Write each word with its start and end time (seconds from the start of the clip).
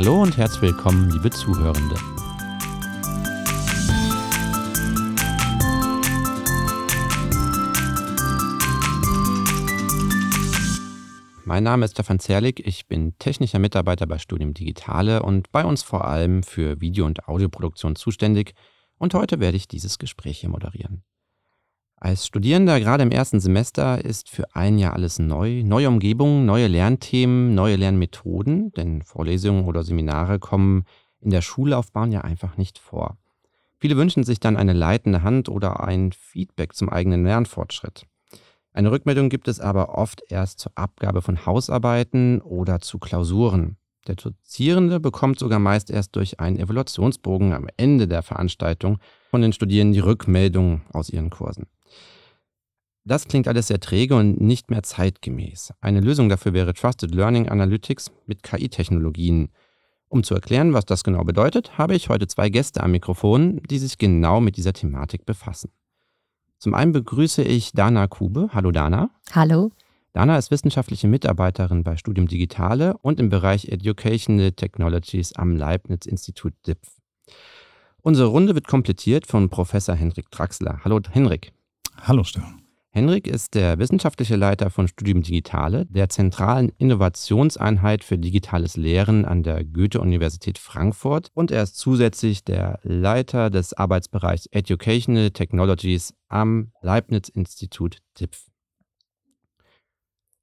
Hallo 0.00 0.22
und 0.22 0.36
herzlich 0.36 0.62
willkommen, 0.62 1.10
liebe 1.10 1.28
Zuhörende. 1.28 1.96
Mein 11.44 11.64
Name 11.64 11.84
ist 11.84 11.94
Stefan 11.94 12.20
Zerlik, 12.20 12.64
ich 12.64 12.86
bin 12.86 13.18
technischer 13.18 13.58
Mitarbeiter 13.58 14.06
bei 14.06 14.18
Studium 14.18 14.54
Digitale 14.54 15.24
und 15.24 15.50
bei 15.50 15.64
uns 15.64 15.82
vor 15.82 16.04
allem 16.06 16.44
für 16.44 16.80
Video- 16.80 17.04
und 17.04 17.26
Audioproduktion 17.26 17.96
zuständig 17.96 18.54
und 18.98 19.14
heute 19.14 19.40
werde 19.40 19.56
ich 19.56 19.66
dieses 19.66 19.98
Gespräch 19.98 20.38
hier 20.38 20.50
moderieren. 20.50 21.02
Als 22.00 22.26
Studierender 22.26 22.78
gerade 22.78 23.02
im 23.02 23.10
ersten 23.10 23.40
Semester 23.40 24.04
ist 24.04 24.30
für 24.30 24.54
ein 24.54 24.78
Jahr 24.78 24.92
alles 24.92 25.18
neu, 25.18 25.64
neue 25.64 25.88
Umgebungen, 25.88 26.46
neue 26.46 26.68
Lernthemen, 26.68 27.56
neue 27.56 27.74
Lernmethoden, 27.74 28.70
denn 28.72 29.02
Vorlesungen 29.02 29.64
oder 29.64 29.82
Seminare 29.82 30.38
kommen 30.38 30.84
in 31.20 31.30
der 31.30 31.42
Schullaufbahn 31.42 32.12
ja 32.12 32.20
einfach 32.20 32.56
nicht 32.56 32.78
vor. 32.78 33.16
Viele 33.80 33.96
wünschen 33.96 34.22
sich 34.22 34.38
dann 34.38 34.56
eine 34.56 34.74
leitende 34.74 35.24
Hand 35.24 35.48
oder 35.48 35.82
ein 35.82 36.12
Feedback 36.12 36.74
zum 36.74 36.88
eigenen 36.88 37.24
Lernfortschritt. 37.24 38.06
Eine 38.72 38.92
Rückmeldung 38.92 39.28
gibt 39.28 39.48
es 39.48 39.58
aber 39.58 39.98
oft 39.98 40.22
erst 40.28 40.60
zur 40.60 40.72
Abgabe 40.76 41.20
von 41.20 41.46
Hausarbeiten 41.46 42.40
oder 42.40 42.78
zu 42.78 42.98
Klausuren. 43.00 43.76
Der 44.06 44.14
Dozierende 44.14 45.00
bekommt 45.00 45.40
sogar 45.40 45.58
meist 45.58 45.90
erst 45.90 46.14
durch 46.14 46.38
einen 46.38 46.60
Evaluationsbogen 46.60 47.52
am 47.52 47.66
Ende 47.76 48.06
der 48.06 48.22
Veranstaltung 48.22 48.98
von 49.32 49.42
den 49.42 49.52
Studierenden 49.52 49.94
die 49.94 50.00
Rückmeldung 50.00 50.82
aus 50.92 51.10
ihren 51.10 51.30
Kursen. 51.30 51.66
Das 53.08 53.26
klingt 53.26 53.48
alles 53.48 53.68
sehr 53.68 53.80
träge 53.80 54.14
und 54.16 54.38
nicht 54.38 54.68
mehr 54.68 54.82
zeitgemäß. 54.82 55.72
Eine 55.80 56.00
Lösung 56.00 56.28
dafür 56.28 56.52
wäre 56.52 56.74
Trusted 56.74 57.14
Learning 57.14 57.48
Analytics 57.48 58.10
mit 58.26 58.42
KI-Technologien. 58.42 59.48
Um 60.08 60.22
zu 60.22 60.34
erklären, 60.34 60.74
was 60.74 60.84
das 60.84 61.04
genau 61.04 61.24
bedeutet, 61.24 61.78
habe 61.78 61.94
ich 61.94 62.10
heute 62.10 62.26
zwei 62.26 62.50
Gäste 62.50 62.82
am 62.82 62.90
Mikrofon, 62.90 63.62
die 63.70 63.78
sich 63.78 63.96
genau 63.96 64.42
mit 64.42 64.58
dieser 64.58 64.74
Thematik 64.74 65.24
befassen. 65.24 65.70
Zum 66.58 66.74
einen 66.74 66.92
begrüße 66.92 67.42
ich 67.42 67.72
Dana 67.72 68.08
Kube. 68.08 68.50
Hallo 68.52 68.72
Dana. 68.72 69.08
Hallo. 69.32 69.72
Dana 70.12 70.36
ist 70.36 70.50
wissenschaftliche 70.50 71.08
Mitarbeiterin 71.08 71.84
bei 71.84 71.96
Studium 71.96 72.28
Digitale 72.28 72.94
und 72.98 73.20
im 73.20 73.30
Bereich 73.30 73.70
Educational 73.70 74.52
Technologies 74.52 75.34
am 75.34 75.56
Leibniz-Institut 75.56 76.52
DIPF. 76.66 77.00
Unsere 78.02 78.28
Runde 78.28 78.54
wird 78.54 78.68
komplettiert 78.68 79.26
von 79.26 79.48
Professor 79.48 79.94
Henrik 79.94 80.30
Draxler. 80.30 80.80
Hallo 80.84 81.00
Henrik. 81.10 81.52
Hallo 81.96 82.22
Stefan. 82.22 82.67
Henrik 82.98 83.28
ist 83.28 83.54
der 83.54 83.78
wissenschaftliche 83.78 84.34
Leiter 84.34 84.70
von 84.70 84.88
Studium 84.88 85.22
Digitale, 85.22 85.86
der 85.86 86.08
zentralen 86.08 86.72
Innovationseinheit 86.78 88.02
für 88.02 88.18
digitales 88.18 88.76
Lehren 88.76 89.24
an 89.24 89.44
der 89.44 89.62
Goethe-Universität 89.62 90.58
Frankfurt 90.58 91.30
und 91.32 91.52
er 91.52 91.62
ist 91.62 91.76
zusätzlich 91.76 92.42
der 92.42 92.80
Leiter 92.82 93.50
des 93.50 93.72
Arbeitsbereichs 93.72 94.46
Educational 94.46 95.30
Technologies 95.30 96.12
am 96.26 96.72
Leibniz-Institut 96.82 97.98
DIPF. 98.18 98.48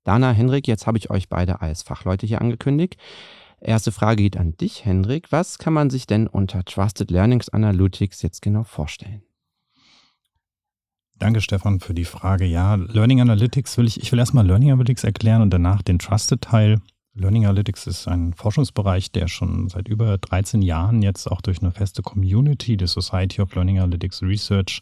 Dana, 0.05 0.31
Henrik, 0.31 0.65
jetzt 0.69 0.87
habe 0.87 0.97
ich 0.97 1.09
euch 1.09 1.27
beide 1.27 1.59
als 1.59 1.83
Fachleute 1.83 2.25
hier 2.25 2.39
angekündigt. 2.39 2.95
Erste 3.59 3.91
Frage 3.91 4.23
geht 4.23 4.37
an 4.37 4.55
dich, 4.55 4.85
Henrik. 4.85 5.29
Was 5.33 5.57
kann 5.57 5.73
man 5.73 5.89
sich 5.89 6.07
denn 6.07 6.25
unter 6.25 6.63
Trusted 6.63 7.11
Learnings 7.11 7.49
Analytics 7.49 8.21
jetzt 8.21 8.41
genau 8.41 8.63
vorstellen? 8.63 9.23
Danke, 11.17 11.39
Stefan, 11.39 11.79
für 11.79 11.93
die 11.93 12.05
Frage. 12.05 12.45
Ja, 12.45 12.75
Learning 12.75 13.21
Analytics 13.21 13.77
will 13.77 13.87
ich, 13.87 14.01
ich 14.01 14.11
will 14.11 14.19
erstmal 14.19 14.45
Learning 14.45 14.71
Analytics 14.71 15.05
erklären 15.05 15.41
und 15.41 15.49
danach 15.51 15.81
den 15.81 15.99
Trusted-Teil. 15.99 16.79
Learning 17.13 17.45
Analytics 17.45 17.87
ist 17.87 18.07
ein 18.09 18.33
Forschungsbereich, 18.33 19.11
der 19.13 19.29
schon 19.29 19.69
seit 19.69 19.87
über 19.87 20.17
13 20.17 20.61
Jahren 20.61 21.01
jetzt 21.01 21.31
auch 21.31 21.41
durch 21.41 21.61
eine 21.61 21.71
feste 21.71 22.01
Community, 22.01 22.75
die 22.75 22.87
Society 22.87 23.41
of 23.41 23.55
Learning 23.55 23.79
Analytics 23.79 24.21
Research, 24.23 24.81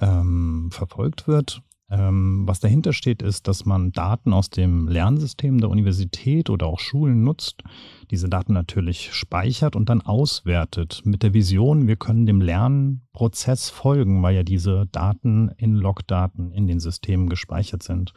ähm, 0.00 0.70
verfolgt 0.72 1.28
wird. 1.28 1.62
Ähm, 1.90 2.44
was 2.46 2.60
dahinter 2.60 2.92
steht, 2.92 3.20
ist, 3.20 3.48
dass 3.48 3.66
man 3.66 3.92
Daten 3.92 4.32
aus 4.32 4.48
dem 4.48 4.88
Lernsystem 4.88 5.60
der 5.60 5.68
Universität 5.68 6.48
oder 6.48 6.66
auch 6.66 6.78
Schulen 6.78 7.22
nutzt, 7.22 7.62
diese 8.10 8.28
Daten 8.28 8.54
natürlich 8.54 9.12
speichert 9.12 9.76
und 9.76 9.88
dann 9.88 10.00
auswertet 10.00 11.02
mit 11.04 11.22
der 11.22 11.34
Vision, 11.34 11.88
wir 11.88 11.96
können 11.96 12.24
dem 12.24 12.40
Lernprozess 12.40 13.68
folgen, 13.68 14.22
weil 14.22 14.34
ja 14.34 14.42
diese 14.42 14.86
Daten 14.90 15.50
in 15.58 15.74
Logdaten 15.74 16.52
in 16.52 16.66
den 16.66 16.80
Systemen 16.80 17.28
gespeichert 17.28 17.82
sind. 17.82 18.14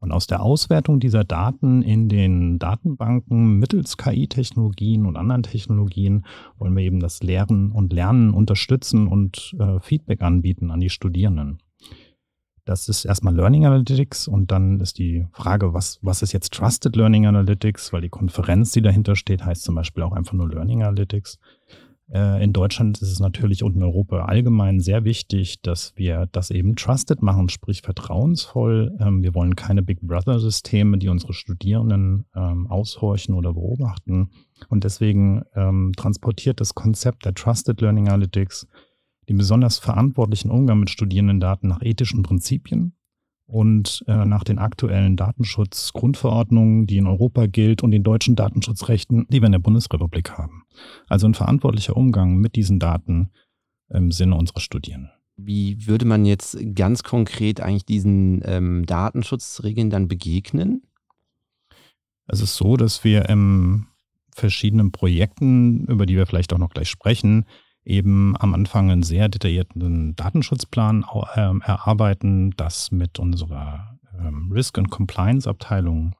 Und 0.00 0.12
aus 0.12 0.28
der 0.28 0.42
Auswertung 0.42 1.00
dieser 1.00 1.24
Daten 1.24 1.82
in 1.82 2.08
den 2.08 2.60
Datenbanken 2.60 3.58
mittels 3.58 3.96
KI-Technologien 3.96 5.06
und 5.06 5.16
anderen 5.16 5.42
Technologien 5.42 6.24
wollen 6.56 6.76
wir 6.76 6.84
eben 6.84 7.00
das 7.00 7.22
Lehren 7.22 7.72
und 7.72 7.92
Lernen 7.92 8.32
unterstützen 8.32 9.08
und 9.08 9.56
äh, 9.58 9.80
Feedback 9.80 10.22
anbieten 10.22 10.70
an 10.70 10.78
die 10.78 10.90
Studierenden. 10.90 11.58
Das 12.68 12.86
ist 12.86 13.06
erstmal 13.06 13.34
Learning 13.34 13.64
Analytics 13.64 14.28
und 14.28 14.52
dann 14.52 14.80
ist 14.80 14.98
die 14.98 15.26
Frage, 15.32 15.72
was, 15.72 15.98
was 16.02 16.20
ist 16.20 16.34
jetzt 16.34 16.52
Trusted 16.52 16.96
Learning 16.96 17.24
Analytics? 17.24 17.94
Weil 17.94 18.02
die 18.02 18.10
Konferenz, 18.10 18.72
die 18.72 18.82
dahinter 18.82 19.16
steht, 19.16 19.42
heißt 19.42 19.62
zum 19.62 19.74
Beispiel 19.74 20.02
auch 20.02 20.12
einfach 20.12 20.34
nur 20.34 20.50
Learning 20.50 20.82
Analytics. 20.82 21.38
Äh, 22.12 22.44
in 22.44 22.52
Deutschland 22.52 23.00
ist 23.00 23.10
es 23.10 23.20
natürlich 23.20 23.62
und 23.62 23.74
in 23.74 23.82
Europa 23.82 24.26
allgemein 24.26 24.80
sehr 24.80 25.04
wichtig, 25.04 25.62
dass 25.62 25.94
wir 25.96 26.28
das 26.30 26.50
eben 26.50 26.76
trusted 26.76 27.22
machen, 27.22 27.48
sprich 27.48 27.80
vertrauensvoll. 27.80 28.94
Ähm, 29.00 29.22
wir 29.22 29.34
wollen 29.34 29.56
keine 29.56 29.82
Big 29.82 30.02
Brother 30.02 30.38
Systeme, 30.38 30.98
die 30.98 31.08
unsere 31.08 31.32
Studierenden 31.32 32.26
ähm, 32.36 32.66
aushorchen 32.66 33.34
oder 33.34 33.54
beobachten. 33.54 34.28
Und 34.68 34.84
deswegen 34.84 35.42
ähm, 35.54 35.92
transportiert 35.96 36.60
das 36.60 36.74
Konzept 36.74 37.24
der 37.24 37.32
Trusted 37.32 37.80
Learning 37.80 38.08
Analytics 38.08 38.66
den 39.28 39.38
besonders 39.38 39.78
verantwortlichen 39.78 40.50
Umgang 40.50 40.80
mit 40.80 40.90
Studierendendaten 40.90 41.68
nach 41.68 41.82
ethischen 41.82 42.22
Prinzipien 42.22 42.94
und 43.46 44.04
äh, 44.06 44.24
nach 44.24 44.44
den 44.44 44.58
aktuellen 44.58 45.16
Datenschutzgrundverordnungen, 45.16 46.86
die 46.86 46.98
in 46.98 47.06
Europa 47.06 47.46
gilt, 47.46 47.82
und 47.82 47.90
den 47.90 48.02
deutschen 48.02 48.36
Datenschutzrechten, 48.36 49.26
die 49.28 49.40
wir 49.40 49.46
in 49.46 49.52
der 49.52 49.58
Bundesrepublik 49.58 50.32
haben. 50.32 50.64
Also 51.08 51.26
ein 51.26 51.34
verantwortlicher 51.34 51.96
Umgang 51.96 52.36
mit 52.36 52.56
diesen 52.56 52.78
Daten 52.78 53.30
im 53.90 54.12
Sinne 54.12 54.36
unserer 54.36 54.60
Studierenden. 54.60 55.10
Wie 55.36 55.86
würde 55.86 56.04
man 56.04 56.26
jetzt 56.26 56.58
ganz 56.74 57.02
konkret 57.02 57.60
eigentlich 57.60 57.86
diesen 57.86 58.42
ähm, 58.44 58.84
Datenschutzregeln 58.86 59.88
dann 59.88 60.08
begegnen? 60.08 60.82
Es 62.26 62.42
ist 62.42 62.56
so, 62.56 62.76
dass 62.76 63.04
wir 63.04 63.28
in 63.28 63.86
verschiedenen 64.34 64.92
Projekten, 64.92 65.86
über 65.86 66.06
die 66.06 66.16
wir 66.16 66.26
vielleicht 66.26 66.52
auch 66.52 66.58
noch 66.58 66.70
gleich 66.70 66.90
sprechen, 66.90 67.46
eben 67.88 68.36
am 68.38 68.54
Anfang 68.54 68.90
einen 68.90 69.02
sehr 69.02 69.28
detaillierten 69.28 70.14
Datenschutzplan 70.14 71.06
ähm, 71.34 71.62
erarbeiten, 71.62 72.52
das 72.56 72.90
mit 72.90 73.18
unserer 73.18 73.98
ähm, 74.18 74.52
Risk- 74.52 74.78
and 74.78 74.90
Compliance-Abteilung 74.90 76.14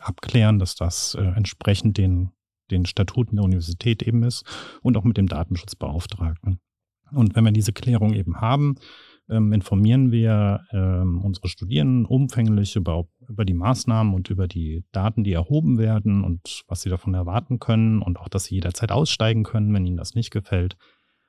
abklären, 0.00 0.58
dass 0.58 0.74
das 0.74 1.14
äh, 1.14 1.22
entsprechend 1.22 1.98
den, 1.98 2.30
den 2.70 2.86
Statuten 2.86 3.36
der 3.36 3.44
Universität 3.44 4.02
eben 4.02 4.22
ist 4.22 4.44
und 4.82 4.96
auch 4.96 5.04
mit 5.04 5.18
dem 5.18 5.28
Datenschutzbeauftragten. 5.28 6.60
Und 7.12 7.36
wenn 7.36 7.44
wir 7.44 7.52
diese 7.52 7.72
Klärung 7.72 8.14
eben 8.14 8.40
haben, 8.40 8.76
ähm, 9.28 9.52
informieren 9.52 10.12
wir 10.12 10.60
ähm, 10.72 11.20
unsere 11.22 11.48
Studierenden 11.48 12.06
umfänglich 12.06 12.76
über, 12.76 13.06
über 13.28 13.44
die 13.44 13.54
Maßnahmen 13.54 14.14
und 14.14 14.30
über 14.30 14.46
die 14.46 14.84
Daten, 14.92 15.24
die 15.24 15.32
erhoben 15.32 15.78
werden 15.78 16.24
und 16.24 16.62
was 16.68 16.82
sie 16.82 16.90
davon 16.90 17.14
erwarten 17.14 17.58
können 17.58 18.02
und 18.02 18.18
auch, 18.18 18.28
dass 18.28 18.44
sie 18.44 18.56
jederzeit 18.56 18.92
aussteigen 18.92 19.42
können, 19.42 19.72
wenn 19.74 19.86
ihnen 19.86 19.96
das 19.96 20.14
nicht 20.14 20.30
gefällt. 20.30 20.76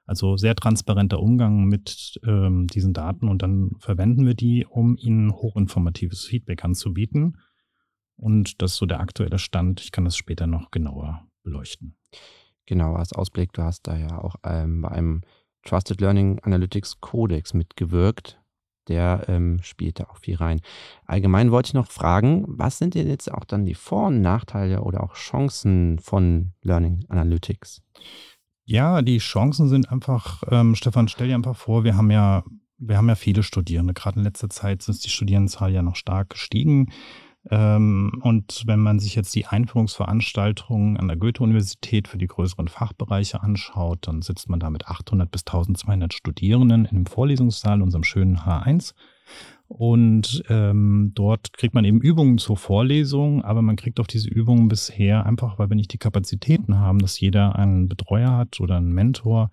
Also 0.05 0.37
sehr 0.37 0.55
transparenter 0.55 1.19
Umgang 1.19 1.65
mit 1.65 2.19
ähm, 2.25 2.67
diesen 2.67 2.93
Daten 2.93 3.27
und 3.27 3.41
dann 3.41 3.71
verwenden 3.79 4.25
wir 4.25 4.35
die, 4.35 4.65
um 4.65 4.95
ihnen 4.97 5.33
hochinformatives 5.33 6.23
Feedback 6.25 6.63
anzubieten. 6.63 7.37
Und 8.15 8.61
das 8.61 8.71
ist 8.71 8.77
so 8.77 8.85
der 8.85 9.01
aktuelle 9.01 9.37
Stand. 9.37 9.81
Ich 9.81 9.91
kann 9.91 10.05
das 10.05 10.15
später 10.15 10.47
noch 10.47 10.71
genauer 10.71 11.27
beleuchten. 11.43 11.97
Genau, 12.65 12.95
als 12.95 13.13
Ausblick, 13.13 13.53
du 13.53 13.63
hast 13.63 13.87
da 13.87 13.97
ja 13.97 14.17
auch 14.17 14.35
ähm, 14.43 14.81
bei 14.81 14.89
einem 14.89 15.21
Trusted 15.67 16.01
Learning 16.01 16.39
Analytics 16.39 16.99
Codex 17.01 17.53
mitgewirkt. 17.53 18.39
Der 18.87 19.25
ähm, 19.27 19.59
spielt 19.63 20.01
auch 20.01 20.17
viel 20.17 20.35
rein. 20.37 20.61
Allgemein 21.05 21.51
wollte 21.51 21.67
ich 21.67 21.73
noch 21.73 21.91
fragen, 21.91 22.45
was 22.47 22.77
sind 22.77 22.95
denn 22.95 23.07
jetzt 23.07 23.31
auch 23.31 23.43
dann 23.43 23.65
die 23.65 23.73
Vor- 23.73 24.07
und 24.07 24.21
Nachteile 24.21 24.81
oder 24.81 25.03
auch 25.03 25.15
Chancen 25.15 25.99
von 25.99 26.53
Learning 26.61 27.03
Analytics? 27.09 27.81
Ja, 28.63 29.01
die 29.01 29.17
Chancen 29.17 29.67
sind 29.67 29.91
einfach, 29.91 30.43
ähm, 30.49 30.75
Stefan, 30.75 31.09
stell 31.09 31.27
dir 31.27 31.35
einfach 31.35 31.55
vor, 31.55 31.83
wir 31.83 31.97
haben 31.97 32.11
ja, 32.11 32.43
wir 32.77 32.97
haben 32.97 33.09
ja 33.09 33.15
viele 33.15 33.43
Studierende. 33.43 33.93
Gerade 33.93 34.19
in 34.19 34.25
letzter 34.25 34.49
Zeit 34.49 34.87
ist 34.87 35.03
die 35.03 35.09
Studierendenzahl 35.09 35.73
ja 35.73 35.81
noch 35.81 35.95
stark 35.95 36.29
gestiegen. 36.29 36.91
Ähm, 37.49 38.19
und 38.23 38.63
wenn 38.65 38.79
man 38.79 38.99
sich 38.99 39.15
jetzt 39.15 39.33
die 39.35 39.45
Einführungsveranstaltungen 39.45 40.97
an 40.97 41.07
der 41.07 41.17
Goethe-Universität 41.17 42.07
für 42.07 42.17
die 42.17 42.27
größeren 42.27 42.67
Fachbereiche 42.67 43.41
anschaut, 43.41 43.99
dann 44.07 44.21
sitzt 44.21 44.49
man 44.49 44.59
da 44.59 44.69
mit 44.69 44.87
800 44.87 45.29
bis 45.31 45.41
1200 45.41 46.13
Studierenden 46.13 46.85
in 46.85 46.97
einem 46.97 47.05
Vorlesungssaal, 47.05 47.81
unserem 47.81 48.03
schönen 48.03 48.39
H1. 48.39 48.93
Und 49.67 50.43
ähm, 50.49 51.11
dort 51.13 51.51
kriegt 51.53 51.73
man 51.73 51.83
eben 51.83 51.99
Übungen 51.99 52.37
zur 52.37 52.55
Vorlesung, 52.55 53.43
aber 53.43 53.61
man 53.61 53.75
kriegt 53.75 53.99
auch 53.99 54.07
diese 54.07 54.29
Übungen 54.29 54.69
bisher 54.69 55.25
einfach, 55.25 55.59
weil 55.59 55.69
wir 55.69 55.75
nicht 55.75 55.91
die 55.91 55.97
Kapazitäten 55.97 56.79
haben, 56.79 56.99
dass 56.99 57.19
jeder 57.19 57.57
einen 57.57 57.89
Betreuer 57.89 58.31
hat 58.31 58.61
oder 58.61 58.77
einen 58.77 58.93
Mentor, 58.93 59.51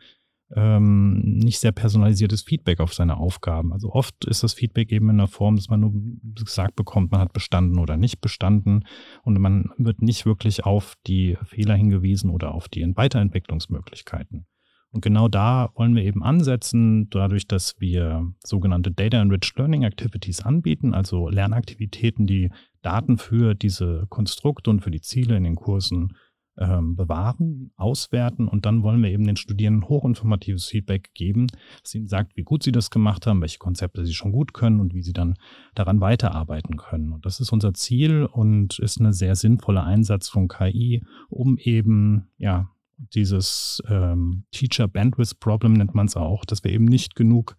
ähm, 0.54 1.20
nicht 1.20 1.58
sehr 1.58 1.72
personalisiertes 1.72 2.42
Feedback 2.42 2.80
auf 2.80 2.94
seine 2.94 3.16
Aufgaben. 3.16 3.72
Also 3.72 3.92
oft 3.92 4.24
ist 4.24 4.42
das 4.42 4.54
Feedback 4.54 4.92
eben 4.92 5.10
in 5.10 5.18
der 5.18 5.26
Form, 5.26 5.56
dass 5.56 5.68
man 5.68 5.80
nur 5.80 5.92
gesagt 6.34 6.76
bekommt, 6.76 7.10
man 7.10 7.20
hat 7.20 7.32
bestanden 7.32 7.78
oder 7.78 7.96
nicht 7.96 8.20
bestanden 8.20 8.84
und 9.22 9.38
man 9.38 9.70
wird 9.78 10.02
nicht 10.02 10.26
wirklich 10.26 10.64
auf 10.64 10.94
die 11.06 11.36
Fehler 11.44 11.74
hingewiesen 11.74 12.30
oder 12.30 12.54
auf 12.54 12.68
die 12.68 12.84
Weiterentwicklungsmöglichkeiten. 12.94 14.46
Und 14.94 15.00
genau 15.00 15.26
da 15.26 15.70
wollen 15.74 15.96
wir 15.96 16.04
eben 16.04 16.22
ansetzen, 16.22 17.10
dadurch, 17.10 17.48
dass 17.48 17.80
wir 17.80 18.32
sogenannte 18.44 18.92
Data 18.92 19.20
Enriched 19.20 19.58
Learning 19.58 19.82
Activities 19.82 20.40
anbieten, 20.42 20.94
also 20.94 21.28
Lernaktivitäten, 21.28 22.28
die 22.28 22.50
Daten 22.80 23.18
für 23.18 23.54
diese 23.56 24.06
Konstrukte 24.08 24.70
und 24.70 24.82
für 24.82 24.92
die 24.92 25.00
Ziele 25.00 25.36
in 25.36 25.42
den 25.42 25.56
Kursen 25.56 26.14
ähm, 26.58 26.96
bewahren, 26.96 27.72
auswerten 27.76 28.48
und 28.48 28.66
dann 28.66 28.82
wollen 28.82 29.02
wir 29.02 29.10
eben 29.10 29.26
den 29.26 29.36
Studierenden 29.36 29.88
hochinformatives 29.88 30.66
Feedback 30.66 31.12
geben, 31.14 31.48
das 31.82 31.94
ihnen 31.94 32.06
sagt, 32.06 32.36
wie 32.36 32.42
gut 32.42 32.62
sie 32.62 32.72
das 32.72 32.90
gemacht 32.90 33.26
haben, 33.26 33.40
welche 33.40 33.58
Konzepte 33.58 34.04
sie 34.06 34.14
schon 34.14 34.32
gut 34.32 34.54
können 34.54 34.80
und 34.80 34.94
wie 34.94 35.02
sie 35.02 35.12
dann 35.12 35.34
daran 35.74 36.00
weiterarbeiten 36.00 36.76
können. 36.76 37.12
Und 37.12 37.26
das 37.26 37.40
ist 37.40 37.52
unser 37.52 37.74
Ziel 37.74 38.24
und 38.24 38.78
ist 38.78 39.00
eine 39.00 39.12
sehr 39.12 39.34
sinnvolle 39.34 39.82
Einsatz 39.82 40.28
von 40.28 40.48
KI, 40.48 41.02
um 41.28 41.58
eben 41.58 42.28
ja 42.38 42.70
dieses 42.96 43.82
ähm, 43.88 44.44
Teacher 44.52 44.88
Bandwidth 44.88 45.40
Problem 45.40 45.72
nennt 45.72 45.94
man 45.94 46.06
es 46.06 46.16
auch, 46.16 46.44
dass 46.44 46.62
wir 46.62 46.72
eben 46.72 46.84
nicht 46.84 47.16
genug 47.16 47.56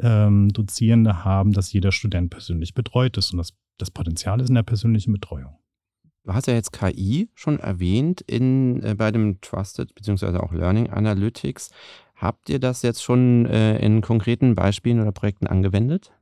ähm, 0.00 0.48
Dozierende 0.48 1.24
haben, 1.24 1.52
dass 1.52 1.72
jeder 1.72 1.92
Student 1.92 2.30
persönlich 2.30 2.74
betreut 2.74 3.16
ist 3.16 3.32
und 3.32 3.38
das, 3.38 3.52
das 3.78 3.90
Potenzial 3.90 4.40
ist 4.40 4.48
in 4.48 4.54
der 4.54 4.62
persönlichen 4.62 5.12
Betreuung. 5.12 5.56
Du 6.24 6.34
hast 6.34 6.46
ja 6.46 6.54
jetzt 6.54 6.72
KI 6.72 7.28
schon 7.34 7.58
erwähnt 7.58 8.20
in, 8.20 8.82
äh, 8.82 8.94
bei 8.94 9.10
dem 9.10 9.40
Trusted 9.40 9.94
bzw. 9.94 10.38
auch 10.38 10.52
Learning 10.52 10.90
Analytics. 10.90 11.70
Habt 12.14 12.48
ihr 12.48 12.60
das 12.60 12.82
jetzt 12.82 13.02
schon 13.02 13.46
äh, 13.46 13.78
in 13.84 14.00
konkreten 14.00 14.54
Beispielen 14.54 15.00
oder 15.00 15.10
Projekten 15.10 15.48
angewendet? 15.48 16.12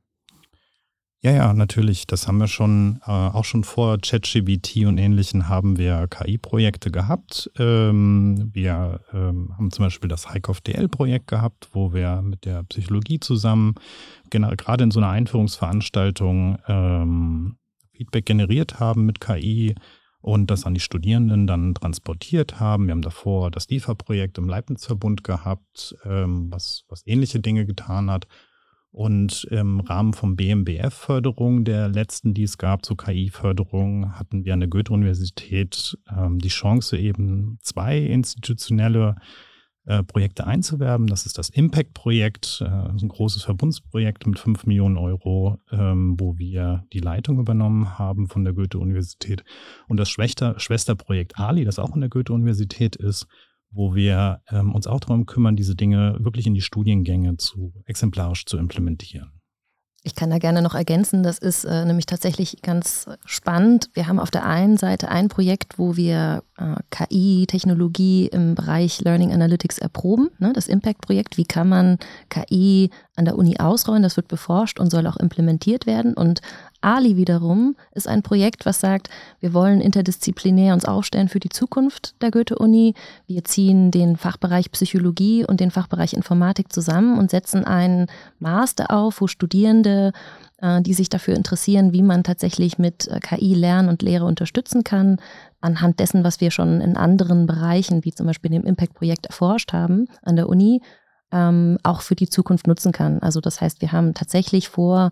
Ja, 1.23 1.31
ja, 1.33 1.53
natürlich. 1.53 2.07
Das 2.07 2.27
haben 2.27 2.39
wir 2.39 2.47
schon, 2.47 2.99
äh, 3.05 3.11
auch 3.11 3.45
schon 3.45 3.63
vor 3.63 3.99
ChatGBT 3.99 4.87
und 4.87 4.97
Ähnlichen 4.97 5.47
haben 5.47 5.77
wir 5.77 6.07
KI-Projekte 6.07 6.89
gehabt. 6.89 7.51
Ähm, 7.59 8.49
wir 8.53 9.01
ähm, 9.13 9.53
haben 9.55 9.69
zum 9.69 9.85
Beispiel 9.85 10.09
das 10.09 10.29
Heikov 10.29 10.61
DL-Projekt 10.61 11.27
gehabt, 11.27 11.69
wo 11.73 11.93
wir 11.93 12.23
mit 12.23 12.45
der 12.45 12.63
Psychologie 12.63 13.19
zusammen, 13.19 13.75
gerade 14.31 14.83
in 14.83 14.89
so 14.89 14.99
einer 14.99 15.09
Einführungsveranstaltung, 15.09 16.57
ähm, 16.67 17.57
Feedback 18.01 18.25
generiert 18.25 18.79
haben 18.79 19.05
mit 19.05 19.21
KI 19.21 19.75
und 20.21 20.49
das 20.49 20.65
an 20.65 20.73
die 20.73 20.79
Studierenden 20.79 21.45
dann 21.45 21.75
transportiert 21.75 22.59
haben. 22.59 22.87
Wir 22.87 22.93
haben 22.93 23.03
davor 23.03 23.51
das 23.51 23.67
DIFA-Projekt 23.67 24.39
im 24.39 24.49
Leibniz-Verbund 24.49 25.23
gehabt, 25.23 25.95
ähm, 26.03 26.47
was, 26.51 26.83
was 26.89 27.05
ähnliche 27.05 27.39
Dinge 27.39 27.65
getan 27.65 28.09
hat. 28.09 28.27
Und 28.91 29.45
im 29.51 29.79
Rahmen 29.79 30.13
von 30.13 30.35
BMBF-Förderung, 30.35 31.63
der 31.63 31.89
letzten, 31.89 32.33
die 32.33 32.43
es 32.43 32.57
gab 32.57 32.83
zur 32.85 32.97
KI-Förderung, 32.97 34.17
hatten 34.17 34.43
wir 34.43 34.53
an 34.53 34.59
der 34.59 34.69
Goethe-Universität 34.69 35.97
ähm, 36.09 36.39
die 36.39 36.49
Chance, 36.49 36.97
eben 36.97 37.57
zwei 37.61 37.99
institutionelle 37.99 39.15
äh, 39.85 40.03
Projekte 40.03 40.45
einzuwerben. 40.45 41.07
Das 41.07 41.25
ist 41.25 41.37
das 41.37 41.49
Impact-Projekt, 41.49 42.61
äh, 42.61 42.65
ein 42.65 43.07
großes 43.07 43.43
Verbundsprojekt 43.43 44.27
mit 44.27 44.37
5 44.37 44.65
Millionen 44.65 44.97
Euro, 44.97 45.57
ähm, 45.71 46.19
wo 46.19 46.37
wir 46.37 46.85
die 46.93 46.99
Leitung 46.99 47.39
übernommen 47.39 47.97
haben 47.97 48.27
von 48.27 48.43
der 48.43 48.53
Goethe-Universität. 48.53 49.43
Und 49.87 49.97
das 49.97 50.09
Schwester 50.09 50.59
Schwesterprojekt 50.59 51.39
Ali, 51.39 51.65
das 51.65 51.79
auch 51.79 51.93
an 51.93 52.01
der 52.01 52.09
Goethe-Universität 52.09 52.95
ist, 52.95 53.27
wo 53.71 53.95
wir 53.95 54.41
ähm, 54.49 54.75
uns 54.75 54.85
auch 54.85 54.99
darum 54.99 55.25
kümmern, 55.25 55.55
diese 55.55 55.75
Dinge 55.75 56.17
wirklich 56.19 56.45
in 56.45 56.53
die 56.53 56.61
Studiengänge 56.61 57.37
zu 57.37 57.73
exemplarisch 57.85 58.45
zu 58.45 58.57
implementieren. 58.57 59.40
Ich 60.03 60.15
kann 60.15 60.31
da 60.31 60.39
gerne 60.39 60.63
noch 60.63 60.73
ergänzen, 60.73 61.21
das 61.21 61.37
ist 61.37 61.63
äh, 61.63 61.85
nämlich 61.85 62.07
tatsächlich 62.07 62.63
ganz 62.63 63.05
spannend. 63.23 63.91
Wir 63.93 64.07
haben 64.07 64.19
auf 64.19 64.31
der 64.31 64.45
einen 64.45 64.77
Seite 64.77 65.09
ein 65.09 65.29
Projekt, 65.29 65.77
wo 65.77 65.95
wir 65.95 66.43
äh, 66.57 66.75
KI, 66.89 67.45
Technologie 67.47 68.25
im 68.25 68.55
Bereich 68.55 69.01
Learning 69.01 69.31
Analytics 69.31 69.77
erproben, 69.77 70.29
ne, 70.39 70.53
das 70.53 70.67
Impact-Projekt. 70.67 71.37
Wie 71.37 71.45
kann 71.45 71.69
man 71.69 71.97
KI 72.29 72.89
an 73.15 73.25
der 73.25 73.37
Uni 73.37 73.57
ausrollen? 73.59 74.03
Das 74.03 74.17
wird 74.17 74.27
beforscht 74.27 74.79
und 74.79 74.89
soll 74.89 75.07
auch 75.07 75.17
implementiert 75.17 75.85
werden. 75.85 76.13
Und 76.13 76.41
Ali 76.81 77.15
wiederum 77.15 77.75
ist 77.93 78.07
ein 78.07 78.23
Projekt, 78.23 78.65
was 78.65 78.79
sagt, 78.79 79.09
wir 79.39 79.53
wollen 79.53 79.81
interdisziplinär 79.81 80.73
uns 80.73 80.85
aufstellen 80.85 81.29
für 81.29 81.39
die 81.39 81.49
Zukunft 81.49 82.15
der 82.21 82.31
Goethe-Uni. 82.31 82.95
Wir 83.27 83.43
ziehen 83.43 83.91
den 83.91 84.17
Fachbereich 84.17 84.71
Psychologie 84.71 85.45
und 85.45 85.59
den 85.59 85.71
Fachbereich 85.71 86.13
Informatik 86.13 86.73
zusammen 86.73 87.19
und 87.19 87.29
setzen 87.29 87.65
einen 87.65 88.07
Master 88.39 88.91
auf, 88.91 89.21
wo 89.21 89.27
Studierende, 89.27 90.11
äh, 90.57 90.81
die 90.81 90.95
sich 90.95 91.09
dafür 91.09 91.35
interessieren, 91.35 91.93
wie 91.93 92.01
man 92.01 92.23
tatsächlich 92.23 92.79
mit 92.79 93.07
äh, 93.07 93.19
KI 93.19 93.53
Lernen 93.53 93.89
und 93.89 94.01
Lehre 94.01 94.25
unterstützen 94.25 94.83
kann, 94.83 95.17
anhand 95.61 95.99
dessen, 95.99 96.23
was 96.23 96.41
wir 96.41 96.49
schon 96.49 96.81
in 96.81 96.97
anderen 96.97 97.45
Bereichen, 97.45 98.03
wie 98.03 98.11
zum 98.11 98.25
Beispiel 98.25 98.49
dem 98.49 98.65
Impact-Projekt 98.65 99.27
erforscht 99.27 99.71
haben 99.71 100.07
an 100.23 100.35
der 100.35 100.49
Uni, 100.49 100.81
ähm, 101.31 101.77
auch 101.83 102.01
für 102.01 102.15
die 102.15 102.29
Zukunft 102.29 102.67
nutzen 102.67 102.91
kann. 102.91 103.19
Also 103.19 103.41
das 103.41 103.61
heißt, 103.61 103.81
wir 103.81 103.91
haben 103.91 104.13
tatsächlich 104.13 104.69
vor, 104.69 105.11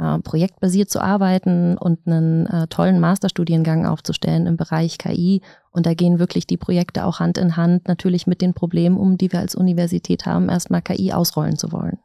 äh, 0.00 0.18
projektbasiert 0.20 0.88
zu 0.88 1.00
arbeiten 1.00 1.76
und 1.76 2.06
einen 2.06 2.46
äh, 2.46 2.66
tollen 2.68 3.00
Masterstudiengang 3.00 3.84
aufzustellen 3.84 4.46
im 4.46 4.56
Bereich 4.56 4.96
KI. 4.96 5.42
Und 5.72 5.84
da 5.84 5.92
gehen 5.92 6.18
wirklich 6.18 6.46
die 6.46 6.56
Projekte 6.56 7.04
auch 7.04 7.20
Hand 7.20 7.36
in 7.36 7.56
Hand 7.56 7.86
natürlich 7.86 8.26
mit 8.26 8.40
den 8.40 8.54
Problemen 8.54 8.96
um, 8.96 9.18
die 9.18 9.30
wir 9.30 9.40
als 9.40 9.54
Universität 9.54 10.24
haben, 10.24 10.48
erstmal 10.48 10.80
KI 10.80 11.12
ausrollen 11.12 11.58
zu 11.58 11.70
wollen. 11.70 11.98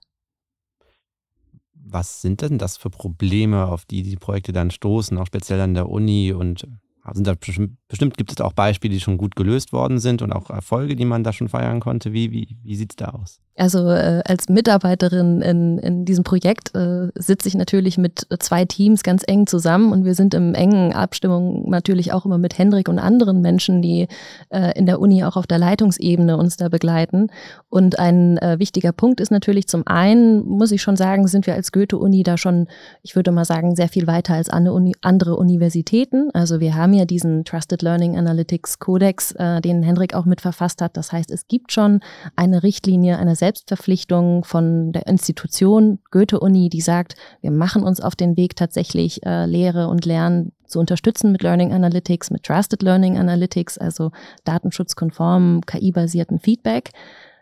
Was 1.73 2.21
sind 2.21 2.41
denn 2.41 2.57
das 2.57 2.75
für 2.75 2.89
Probleme, 2.89 3.67
auf 3.67 3.85
die 3.85 4.03
die 4.03 4.17
Projekte 4.17 4.51
dann 4.51 4.71
stoßen, 4.71 5.17
auch 5.17 5.27
speziell 5.27 5.61
an 5.61 5.73
der 5.73 5.87
Uni 5.87 6.33
und 6.33 6.67
sind 7.13 7.27
da 7.27 7.35
bestimmt, 7.35 8.17
gibt 8.17 8.31
es 8.31 8.41
auch 8.41 8.53
Beispiele, 8.53 8.93
die 8.93 8.99
schon 8.99 9.17
gut 9.17 9.35
gelöst 9.35 9.73
worden 9.73 9.99
sind 9.99 10.21
und 10.21 10.31
auch 10.31 10.49
Erfolge, 10.49 10.95
die 10.95 11.05
man 11.05 11.23
da 11.23 11.33
schon 11.33 11.49
feiern 11.49 11.79
konnte. 11.79 12.13
Wie, 12.13 12.31
wie, 12.31 12.57
wie 12.63 12.75
sieht 12.75 12.93
es 12.93 12.95
da 12.95 13.09
aus? 13.09 13.39
Also 13.57 13.89
äh, 13.89 14.21
als 14.25 14.49
Mitarbeiterin 14.49 15.41
in, 15.41 15.77
in 15.77 16.03
diesem 16.03 16.25
Projekt 16.25 16.75
äh, 16.75 17.07
sitze 17.15 17.47
ich 17.47 17.55
natürlich 17.55 17.97
mit 17.97 18.27
zwei 18.39 18.65
Teams 18.65 19.01
ganz 19.01 19.23
eng 19.25 19.47
zusammen 19.47 19.93
und 19.93 20.03
wir 20.03 20.13
sind 20.13 20.33
im 20.33 20.53
engen 20.53 20.91
Abstimmung 20.91 21.69
natürlich 21.69 22.11
auch 22.11 22.25
immer 22.25 22.37
mit 22.37 22.57
Hendrik 22.57 22.89
und 22.89 22.99
anderen 22.99 23.39
Menschen, 23.39 23.81
die 23.81 24.07
äh, 24.49 24.77
in 24.77 24.85
der 24.85 24.99
Uni 24.99 25.23
auch 25.23 25.37
auf 25.37 25.47
der 25.47 25.57
Leitungsebene 25.57 26.35
uns 26.35 26.57
da 26.57 26.67
begleiten. 26.67 27.27
Und 27.69 27.97
ein 27.97 28.37
äh, 28.39 28.59
wichtiger 28.59 28.91
Punkt 28.91 29.21
ist 29.21 29.31
natürlich 29.31 29.67
zum 29.67 29.87
einen, 29.87 30.45
muss 30.45 30.73
ich 30.73 30.81
schon 30.81 30.97
sagen, 30.97 31.25
sind 31.27 31.47
wir 31.47 31.53
als 31.53 31.71
Goethe-Uni 31.71 32.23
da 32.23 32.37
schon, 32.37 32.67
ich 33.03 33.15
würde 33.15 33.31
mal 33.31 33.45
sagen, 33.45 33.77
sehr 33.77 33.87
viel 33.87 34.05
weiter 34.05 34.33
als 34.33 34.49
andere, 34.49 34.75
Uni 34.75 34.95
andere 34.99 35.37
Universitäten. 35.37 36.29
Also 36.33 36.59
wir 36.59 36.75
haben 36.75 36.91
ja 36.95 37.05
diesen 37.05 37.45
Trusted 37.45 37.81
Learning 37.81 38.17
Analytics 38.17 38.79
Codex, 38.79 39.31
äh, 39.33 39.61
den 39.61 39.83
Hendrik 39.83 40.13
auch 40.13 40.25
mitverfasst 40.25 40.81
hat. 40.81 40.97
Das 40.97 41.11
heißt, 41.11 41.31
es 41.31 41.47
gibt 41.47 41.71
schon 41.71 41.99
eine 42.35 42.63
Richtlinie, 42.63 43.17
eine 43.17 43.35
Selbstverpflichtung 43.35 44.43
von 44.43 44.91
der 44.91 45.07
Institution 45.07 45.99
Goethe-Uni, 46.11 46.69
die 46.69 46.81
sagt, 46.81 47.15
wir 47.41 47.51
machen 47.51 47.83
uns 47.83 48.01
auf 48.01 48.15
den 48.15 48.37
Weg 48.37 48.55
tatsächlich 48.55 49.25
äh, 49.25 49.45
Lehre 49.45 49.87
und 49.87 50.05
Lernen 50.05 50.51
zu 50.65 50.79
unterstützen 50.79 51.31
mit 51.31 51.43
Learning 51.43 51.73
Analytics, 51.73 52.31
mit 52.31 52.43
Trusted 52.43 52.81
Learning 52.81 53.17
Analytics, 53.17 53.77
also 53.77 54.11
datenschutzkonformen, 54.43 55.61
KI-basierten 55.61 56.39
Feedback. 56.39 56.91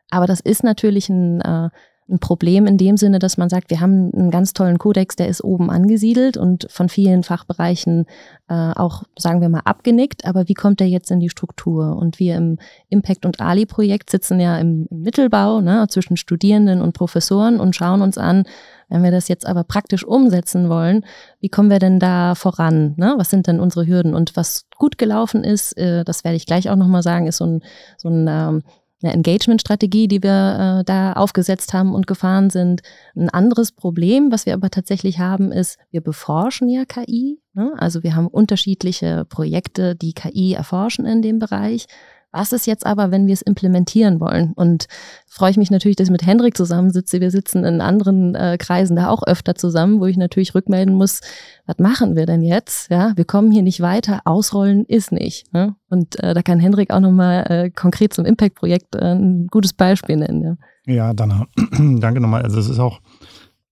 Aber 0.10 0.28
das 0.28 0.40
ist 0.40 0.64
natürlich 0.64 1.10
ein 1.10 1.42
äh, 1.42 1.70
ein 2.10 2.20
Problem 2.20 2.68
in 2.68 2.78
dem 2.78 2.98
Sinne, 2.98 3.20
dass 3.20 3.38
man 3.38 3.50
sagt, 3.50 3.70
wir 3.70 3.80
haben 3.80 4.12
einen 4.14 4.32
ganz 4.32 4.54
tollen 4.54 4.78
Kodex, 4.78 5.16
der 5.16 5.28
ist 5.30 5.44
oben 5.44 5.70
angesiedelt 5.70 6.36
und 6.38 6.68
von 6.70 6.90
vielen 6.90 7.24
Fachbereichen 7.24 8.06
äh, 8.50 8.72
auch, 8.76 9.04
sagen 9.18 9.42
wir 9.42 9.50
mal, 9.50 9.62
abgenickt. 9.64 10.26
Aber 10.26 10.48
wie 10.50 10.54
kommt 10.54 10.80
der 10.80 10.90
jetzt 10.90 11.12
in 11.12 11.20
die 11.20 11.30
Struktur? 11.30 11.96
Und 11.96 12.20
wir 12.20 12.36
im 12.36 12.60
Impact- 12.90 13.26
und 13.26 13.40
Ali-Projekt 13.40 14.10
sitzen 14.10 14.40
ja 14.40 14.58
im, 14.58 14.88
im 14.90 15.02
Mittelbau 15.02 15.62
ne, 15.62 15.86
zwischen 15.90 16.18
Studierenden 16.18 16.82
und 16.82 16.94
Professoren 16.94 17.60
und 17.60 17.76
schauen 17.76 18.02
uns 18.02 18.18
an, 18.18 18.44
wenn 18.90 19.04
wir 19.04 19.12
das 19.12 19.28
jetzt 19.28 19.48
aber 19.48 19.64
praktisch 19.64 20.06
umsetzen 20.06 20.70
wollen, 20.70 21.06
wie 21.40 21.50
kommen 21.50 21.70
wir 21.70 21.80
denn 21.80 22.00
da 22.00 22.36
voran? 22.36 22.94
Ne? 22.98 23.16
Was 23.18 23.30
sind 23.30 23.48
denn 23.48 23.60
unsere 23.60 23.88
Hürden? 23.88 24.14
Und 24.14 24.36
was 24.36 24.66
gut 24.78 24.98
gelaufen 24.98 25.44
ist, 25.44 25.78
äh, 25.78 26.04
das 26.04 26.24
werde 26.24 26.36
ich 26.36 26.46
gleich 26.46 26.70
auch 26.70 26.76
nochmal 26.76 27.02
sagen, 27.02 27.28
ist 27.28 27.38
so 27.38 27.46
ein, 27.46 27.64
so 27.98 28.10
ein 28.10 28.28
ähm, 28.30 28.64
eine 29.04 29.14
Engagement-Strategie, 29.14 30.08
die 30.08 30.24
wir 30.24 30.80
äh, 30.80 30.84
da 30.84 31.14
aufgesetzt 31.14 31.74
haben 31.74 31.94
und 31.94 32.08
gefahren 32.08 32.50
sind. 32.50 32.82
Ein 33.16 33.30
anderes 33.30 33.72
Problem, 33.72 34.32
was 34.32 34.46
wir 34.46 34.54
aber 34.54 34.70
tatsächlich 34.70 35.20
haben, 35.20 35.52
ist, 35.52 35.78
wir 35.92 36.02
beforschen 36.02 36.70
ja 36.70 36.86
KI. 36.86 37.40
Ne? 37.54 37.74
Also 37.78 38.04
wir 38.04 38.16
haben 38.16 38.28
unterschiedliche 38.28 39.26
Projekte, 39.26 39.96
die 39.96 40.14
KI 40.14 40.54
erforschen 40.54 41.06
in 41.06 41.22
dem 41.22 41.40
Bereich. 41.40 41.88
Was 42.34 42.52
ist 42.52 42.66
jetzt 42.66 42.86
aber, 42.86 43.12
wenn 43.12 43.28
wir 43.28 43.34
es 43.34 43.44
implementieren 43.44 44.20
wollen? 44.20 44.54
Und 44.56 44.88
freue 45.28 45.52
ich 45.52 45.58
mich 45.58 45.70
natürlich, 45.70 45.96
dass 45.96 46.08
ich 46.08 46.12
mit 46.12 46.26
Hendrik 46.26 46.58
zusammensitze. 46.58 47.22
Wir 47.22 47.30
sitzen 47.30 47.64
in 47.64 47.80
anderen 47.80 48.34
äh, 48.34 48.58
Kreisen 48.60 48.96
da 48.96 49.10
auch 49.10 49.22
öfter 49.24 49.54
zusammen, 49.54 50.00
wo 50.00 50.08
ich 50.08 50.18
natürlich 50.18 50.56
rückmelden 50.56 50.96
muss, 50.96 51.22
was 51.68 51.78
machen 51.78 52.16
wir 52.16 52.26
denn 52.26 52.42
jetzt? 52.42 52.90
Ja, 52.90 53.14
wir 53.16 53.26
kommen 53.26 53.52
hier 53.52 53.62
nicht 53.62 53.82
weiter, 53.82 54.22
ausrollen 54.26 54.84
ist 54.86 55.12
nicht. 55.12 55.54
Ne? 55.54 55.76
Und 55.90 56.22
äh, 56.24 56.34
da 56.34 56.42
kann 56.42 56.60
Hendrik 56.60 56.92
auch 56.92 57.00
nochmal 57.00 57.46
äh, 57.50 57.70
konkret 57.70 58.14
zum 58.14 58.26
Impact-Projekt 58.26 58.96
äh, 58.96 59.14
ein 59.14 59.48
gutes 59.48 59.74
Beispiel 59.74 60.18
nennen. 60.18 60.58
Ja, 60.88 60.94
ja 60.94 61.14
Dana, 61.14 61.46
danke 61.78 62.20
nochmal. 62.20 62.42
Also 62.42 62.60
es 62.60 62.68
ist 62.68 62.80
auch 62.80 63.00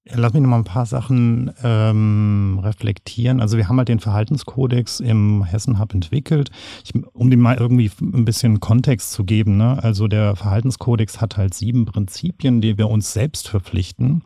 Lass 0.10 0.34
mich 0.34 0.42
noch 0.42 0.50
mal 0.50 0.58
ein 0.58 0.64
paar 0.64 0.88
Sachen 0.88 1.52
ähm, 1.64 2.60
reflektieren. 2.64 3.40
Also 3.40 3.58
wir 3.58 3.70
haben 3.70 3.78
halt 3.78 3.88
den 3.88 4.00
Verhaltenskodex 4.00 5.00
im 5.00 5.44
Hessen 5.44 5.78
Hub 5.78 5.94
entwickelt, 5.94 6.50
ich, 6.84 6.94
um 7.14 7.30
dem 7.30 7.40
mal 7.40 7.58
irgendwie 7.58 7.92
ein 8.02 8.26
bisschen 8.26 8.60
Kontext 8.60 9.12
zu 9.12 9.24
geben. 9.24 9.58
Ne? 9.58 9.78
Also 9.84 10.08
der 10.08 10.36
Verhaltenskodex 10.36 11.22
hat 11.22 11.38
halt 11.38 11.54
sieben 11.54 11.86
Prinzipien, 11.86 12.62
die 12.62 12.80
wir 12.80 12.90
uns 12.90 13.14
selbst 13.14 13.48
verpflichten. 13.48 14.24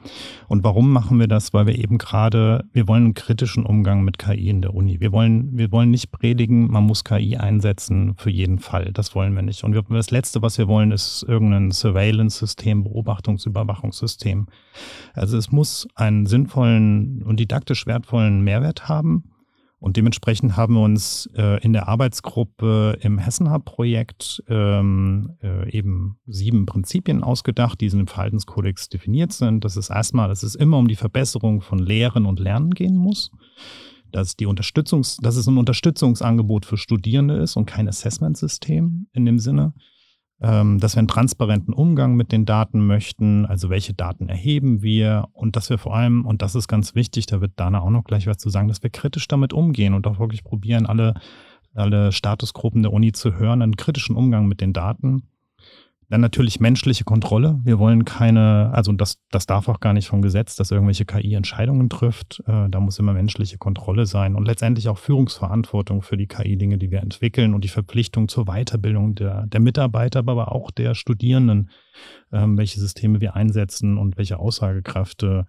Und 0.48 0.63
warum 0.63 0.94
machen 0.94 1.20
wir 1.20 1.27
das? 1.27 1.53
Weil 1.53 1.67
wir 1.67 1.77
eben 1.77 1.98
gerade, 1.98 2.63
wir 2.72 2.88
wollen 2.88 3.03
einen 3.03 3.13
kritischen 3.13 3.65
Umgang 3.65 4.01
mit 4.05 4.17
KI 4.17 4.48
in 4.48 4.62
der 4.62 4.74
Uni. 4.74 5.01
Wir 5.01 5.12
wollen, 5.12 5.58
wir 5.58 5.74
wollen 5.74 5.91
nicht 5.91 6.10
predigen, 6.10 6.72
man 6.72 6.86
muss 6.86 7.03
KI 7.03 7.36
einsetzen 7.36 8.13
für 8.15 8.29
jeden 8.29 8.60
Fall. 8.60 8.94
Das 8.94 9.13
wollen 9.13 9.36
wir 9.36 9.41
nicht. 9.41 9.65
Und 9.65 9.74
wir, 9.74 9.84
das 9.89 10.10
Letzte, 10.10 10.41
was 10.41 10.58
wir 10.58 10.70
wollen, 10.70 10.94
ist 10.94 11.25
irgendein 11.27 11.72
Surveillance-System, 11.72 12.86
Beobachtungs-Überwachungssystem. 12.86 14.48
Also 15.13 15.38
es 15.38 15.51
muss 15.51 15.64
einen 15.95 16.25
sinnvollen 16.25 17.24
und 17.24 17.39
didaktisch 17.39 17.86
wertvollen 17.88 18.41
Mehrwert 18.41 18.88
haben. 18.88 19.31
Und 19.79 19.98
dementsprechend 19.98 20.57
haben 20.57 20.74
wir 20.74 20.81
uns 20.81 21.29
äh, 21.36 21.62
in 21.63 21.74
der 21.74 21.88
Arbeitsgruppe 21.88 22.98
im 23.01 23.19
Hessen-Hub-Projekt 23.19 24.43
ähm, 24.48 25.38
äh, 25.43 25.69
eben 25.72 26.17
sieben 26.25 26.65
Prinzipien 26.65 27.24
ausgedacht, 27.24 27.79
die 27.81 27.88
in 27.88 27.98
dem 28.00 28.07
Verhaltenskodex 28.07 28.89
definiert 28.89 29.31
sind. 29.31 29.63
Das 29.63 29.77
ist 29.77 29.91
erstmal, 29.91 30.27
dass 30.27 30.43
es 30.43 30.55
immer 30.55 30.79
um 30.79 30.88
die 30.88 30.95
Verbesserung 30.95 31.62
von 31.62 31.77
Lehren 31.77 32.25
und 32.25 32.39
Lernen 32.39 32.72
gehen 32.72 32.95
muss. 32.95 33.31
Dass, 34.12 34.36
die 34.36 34.48
Unterstützungs-, 34.48 35.22
dass 35.22 35.36
es 35.36 35.45
ein 35.45 35.57
Unterstützungsangebot 35.57 36.65
für 36.65 36.77
Studierende 36.77 37.36
ist 37.36 37.55
und 37.55 37.65
kein 37.65 37.88
Assessment-System 37.88 39.07
in 39.12 39.25
dem 39.25 39.39
Sinne 39.39 39.74
dass 40.39 40.96
wir 40.96 41.00
einen 41.00 41.08
transparenten 41.08 41.74
Umgang 41.74 42.15
mit 42.15 42.32
den 42.34 42.46
Daten 42.46 42.86
möchten, 42.86 43.46
also 43.46 43.70
welche 43.70 43.94
Daten 43.94 44.27
erheben 44.27 44.82
wir 44.82 45.30
und 45.32 45.56
dass 45.56 45.70
wir 45.70 45.77
vor 45.77 45.96
allem, 45.96 46.25
und 46.25 46.42
das 46.42 46.56
ist 46.56 46.68
ganz 46.68 46.94
wichtig, 46.94 47.25
da 47.25 47.39
wird 47.39 47.54
Dana 47.56 47.80
auch 47.80 47.89
noch 47.89 48.04
gleich 48.04 48.27
was 48.27 48.38
zu 48.38 48.50
sagen, 48.50 48.68
dass 48.68 48.84
wir 48.84 48.89
kritisch 48.89 49.27
damit 49.30 49.54
umgehen 49.54 49.94
und 49.94 50.06
auch 50.08 50.20
wirklich 50.20 50.44
probieren, 50.44 50.86
alle, 50.86 51.13
alle 51.74 52.12
Statusgruppen 52.12 52.84
der 52.84 52.92
Uni 52.92 53.13
zu 53.13 53.36
hören, 53.36 53.62
einen 53.62 53.77
kritischen 53.77 54.15
Umgang 54.15 54.48
mit 54.48 54.60
den 54.60 54.74
Daten 54.74 55.24
dann 56.09 56.21
natürlich 56.21 56.59
menschliche 56.59 57.03
Kontrolle. 57.03 57.59
Wir 57.63 57.79
wollen 57.79 58.05
keine, 58.05 58.71
also 58.74 58.91
das, 58.91 59.17
das 59.31 59.45
darf 59.45 59.67
auch 59.67 59.79
gar 59.79 59.93
nicht 59.93 60.07
vom 60.07 60.21
Gesetz, 60.21 60.55
dass 60.55 60.71
irgendwelche 60.71 61.05
KI 61.05 61.33
Entscheidungen 61.33 61.89
trifft. 61.89 62.43
Äh, 62.47 62.69
da 62.69 62.79
muss 62.79 63.00
immer 63.00 63.13
menschliche 63.13 63.57
Kontrolle 63.57 64.05
sein 64.05 64.35
und 64.35 64.45
letztendlich 64.45 64.88
auch 64.89 64.97
Führungsverantwortung 64.97 66.01
für 66.01 66.17
die 66.17 66.27
KI-Dinge, 66.27 66.77
die 66.77 66.91
wir 66.91 67.01
entwickeln 67.01 67.53
und 67.53 67.63
die 67.63 67.69
Verpflichtung 67.69 68.27
zur 68.27 68.45
Weiterbildung 68.45 69.15
der, 69.15 69.47
der 69.47 69.59
Mitarbeiter, 69.59 70.19
aber 70.19 70.51
auch 70.51 70.71
der 70.71 70.93
Studierenden, 70.93 71.69
ähm, 72.31 72.57
welche 72.57 72.79
Systeme 72.79 73.21
wir 73.21 73.35
einsetzen 73.35 73.97
und 73.97 74.17
welche 74.17 74.38
Aussagekräfte 74.38 75.45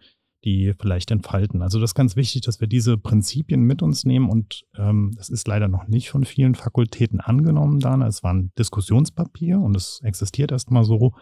die 0.46 0.74
vielleicht 0.80 1.10
entfalten. 1.10 1.60
Also 1.60 1.80
das 1.80 1.90
ist 1.90 1.94
ganz 1.94 2.14
wichtig, 2.14 2.42
dass 2.42 2.60
wir 2.60 2.68
diese 2.68 2.96
Prinzipien 2.96 3.62
mit 3.62 3.82
uns 3.82 4.04
nehmen 4.04 4.30
und 4.30 4.64
ähm, 4.78 5.12
das 5.16 5.28
ist 5.28 5.46
leider 5.48 5.66
noch 5.66 5.88
nicht 5.88 6.08
von 6.08 6.24
vielen 6.24 6.54
Fakultäten 6.54 7.20
angenommen, 7.20 7.80
Dana. 7.80 8.06
Es 8.06 8.22
war 8.22 8.32
ein 8.32 8.52
Diskussionspapier 8.56 9.58
und 9.58 9.76
es 9.76 10.00
existiert 10.04 10.52
erstmal 10.52 10.84
so, 10.84 11.14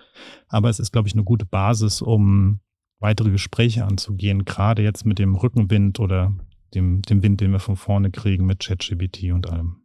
aber 0.48 0.68
es 0.68 0.78
ist, 0.78 0.92
glaube 0.92 1.08
ich, 1.08 1.14
eine 1.14 1.24
gute 1.24 1.46
Basis, 1.46 2.02
um 2.02 2.60
weitere 3.00 3.30
Gespräche 3.30 3.86
anzugehen, 3.86 4.44
gerade 4.44 4.82
jetzt 4.82 5.06
mit 5.06 5.18
dem 5.18 5.34
Rückenwind 5.34 6.00
oder 6.00 6.34
dem, 6.74 7.00
dem 7.02 7.22
Wind, 7.22 7.40
den 7.40 7.52
wir 7.52 7.60
von 7.60 7.76
vorne 7.76 8.10
kriegen 8.10 8.44
mit 8.44 8.60
ChatGBT 8.60 9.32
und 9.32 9.48
allem. 9.48 9.76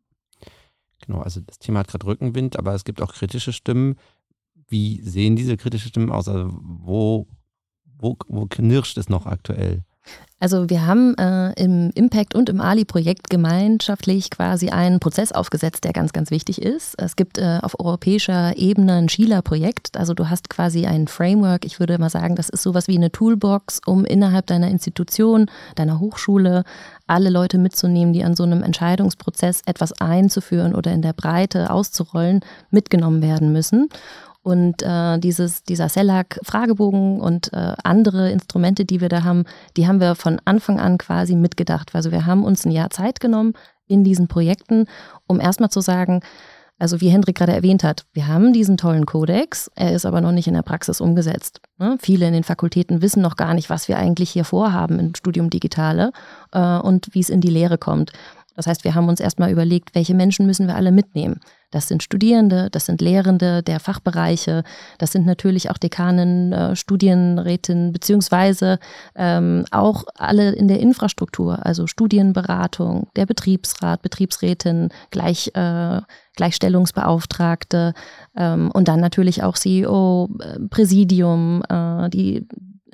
Genau, 1.06 1.22
also 1.22 1.40
das 1.40 1.60
Thema 1.60 1.80
hat 1.80 1.88
gerade 1.88 2.06
Rückenwind, 2.06 2.60
aber 2.60 2.74
es 2.74 2.84
gibt 2.84 3.02
auch 3.02 3.14
kritische 3.14 3.54
Stimmen. 3.54 3.96
Wie 4.68 5.02
sehen 5.02 5.38
diese 5.38 5.56
kritischen 5.56 5.90
Stimmen 5.90 6.12
aus? 6.12 6.28
Also 6.28 6.50
wo 6.62 7.28
wo, 8.00 8.18
wo 8.28 8.46
knirscht 8.46 8.98
es 8.98 9.10
noch 9.10 9.26
aktuell? 9.26 9.84
Also 10.42 10.70
wir 10.70 10.88
haben 10.88 11.18
äh, 11.18 11.52
im 11.62 11.92
Impact 11.96 12.34
und 12.34 12.48
im 12.48 12.62
Ali-Projekt 12.62 13.30
gemeinschaftlich 13.30 14.30
quasi 14.30 14.70
einen 14.70 15.02
Prozess 15.02 15.34
aufgesetzt, 15.34 15.84
der 15.84 15.92
ganz, 15.92 16.14
ganz 16.14 16.32
wichtig 16.32 16.62
ist. 16.62 16.96
Es 16.98 17.18
gibt 17.18 17.38
äh, 17.38 17.60
auf 17.62 17.78
europäischer 17.78 18.56
Ebene 18.56 18.94
ein 18.94 19.10
Schieler-Projekt. 19.10 19.98
Also 19.98 20.14
du 20.14 20.30
hast 20.30 20.50
quasi 20.50 20.86
ein 20.86 21.10
Framework. 21.10 21.66
Ich 21.66 21.82
würde 21.82 21.98
mal 21.98 22.10
sagen, 22.10 22.38
das 22.38 22.48
ist 22.48 22.64
sowas 22.64 22.88
wie 22.88 22.96
eine 22.96 23.12
Toolbox, 23.12 23.82
um 23.86 24.06
innerhalb 24.06 24.48
deiner 24.48 24.70
Institution, 24.70 25.48
deiner 25.76 26.00
Hochschule 26.00 26.64
alle 27.06 27.30
Leute 27.30 27.58
mitzunehmen, 27.58 28.14
die 28.14 28.24
an 28.24 28.38
so 28.38 28.44
einem 28.44 28.64
Entscheidungsprozess 28.64 29.62
etwas 29.66 29.92
einzuführen 30.00 30.74
oder 30.74 30.94
in 30.94 31.02
der 31.02 31.14
Breite 31.14 31.70
auszurollen, 31.70 32.46
mitgenommen 32.72 33.22
werden 33.22 33.52
müssen. 33.52 33.90
Und 34.50 34.82
äh, 34.82 35.20
dieses, 35.20 35.62
dieser 35.62 35.90
CELAC-Fragebogen 35.90 37.22
und 37.22 37.54
äh, 37.54 37.74
andere 37.84 38.32
Instrumente, 38.32 38.84
die 38.84 39.00
wir 39.00 39.08
da 39.08 39.24
haben, 39.24 39.44
die 39.78 39.88
haben 39.88 40.00
wir 40.00 40.16
von 40.16 40.42
Anfang 40.44 40.80
an 40.80 40.98
quasi 40.98 41.36
mitgedacht. 41.36 41.92
Also 41.94 42.12
wir 42.12 42.26
haben 42.26 42.44
uns 42.44 42.66
ein 42.66 42.72
Jahr 42.72 42.90
Zeit 42.90 43.20
genommen 43.20 43.54
in 43.86 44.04
diesen 44.04 44.28
Projekten, 44.28 44.86
um 45.28 45.40
erstmal 45.40 45.70
zu 45.70 45.82
sagen, 45.82 46.22
also 46.80 47.00
wie 47.00 47.10
Hendrik 47.10 47.38
gerade 47.38 47.54
erwähnt 47.54 47.84
hat, 47.84 48.06
wir 48.14 48.26
haben 48.26 48.52
diesen 48.52 48.78
tollen 48.78 49.06
Kodex, 49.06 49.70
er 49.76 49.94
ist 49.94 50.08
aber 50.08 50.20
noch 50.20 50.32
nicht 50.32 50.48
in 50.48 50.56
der 50.56 50.64
Praxis 50.64 51.00
umgesetzt. 51.00 51.62
Ne? 51.78 51.98
Viele 52.00 52.26
in 52.26 52.34
den 52.34 52.44
Fakultäten 52.44 53.04
wissen 53.04 53.22
noch 53.22 53.36
gar 53.36 53.54
nicht, 53.54 53.70
was 53.70 53.88
wir 53.88 53.98
eigentlich 53.98 54.32
hier 54.32 54.46
vorhaben 54.46 54.98
im 54.98 55.14
Studium 55.14 55.52
Digitale 55.52 56.12
äh, 56.54 56.78
und 56.80 57.10
wie 57.14 57.20
es 57.20 57.30
in 57.30 57.42
die 57.42 57.52
Lehre 57.52 57.78
kommt. 57.78 58.14
Das 58.60 58.68
heißt, 58.68 58.84
wir 58.84 58.94
haben 58.94 59.08
uns 59.08 59.22
erstmal 59.22 59.52
überlegt, 59.52 59.96
welche 59.96 60.14
Menschen 60.14 60.46
müssen 60.46 60.68
wir 60.68 60.76
alle 60.76 60.92
mitnehmen. 60.92 61.40
Das 61.72 61.88
sind 61.88 62.04
Studierende, 62.04 62.70
das 62.70 62.88
sind 62.88 63.00
Lehrende 63.00 63.64
der 63.64 63.80
Fachbereiche, 63.80 64.66
das 64.98 65.14
sind 65.14 65.26
natürlich 65.26 65.72
auch 65.72 65.78
Dekanen, 65.78 66.52
äh, 66.52 66.76
Studienrätinnen, 66.76 67.94
beziehungsweise 67.94 68.80
ähm, 69.16 69.64
auch 69.72 70.04
alle 70.16 70.52
in 70.52 70.68
der 70.68 70.82
Infrastruktur, 70.82 71.66
also 71.66 71.88
Studienberatung, 71.88 73.08
der 73.16 73.26
Betriebsrat, 73.26 74.02
Betriebsrätin, 74.02 74.90
Gleich, 75.10 75.56
äh, 75.56 76.02
Gleichstellungsbeauftragte 76.36 77.94
ähm, 78.36 78.72
und 78.74 78.90
dann 78.90 79.00
natürlich 79.00 79.42
auch 79.42 79.56
CEO, 79.56 80.28
äh, 80.42 80.60
Präsidium, 80.70 81.64
äh, 81.70 82.10
die 82.10 82.46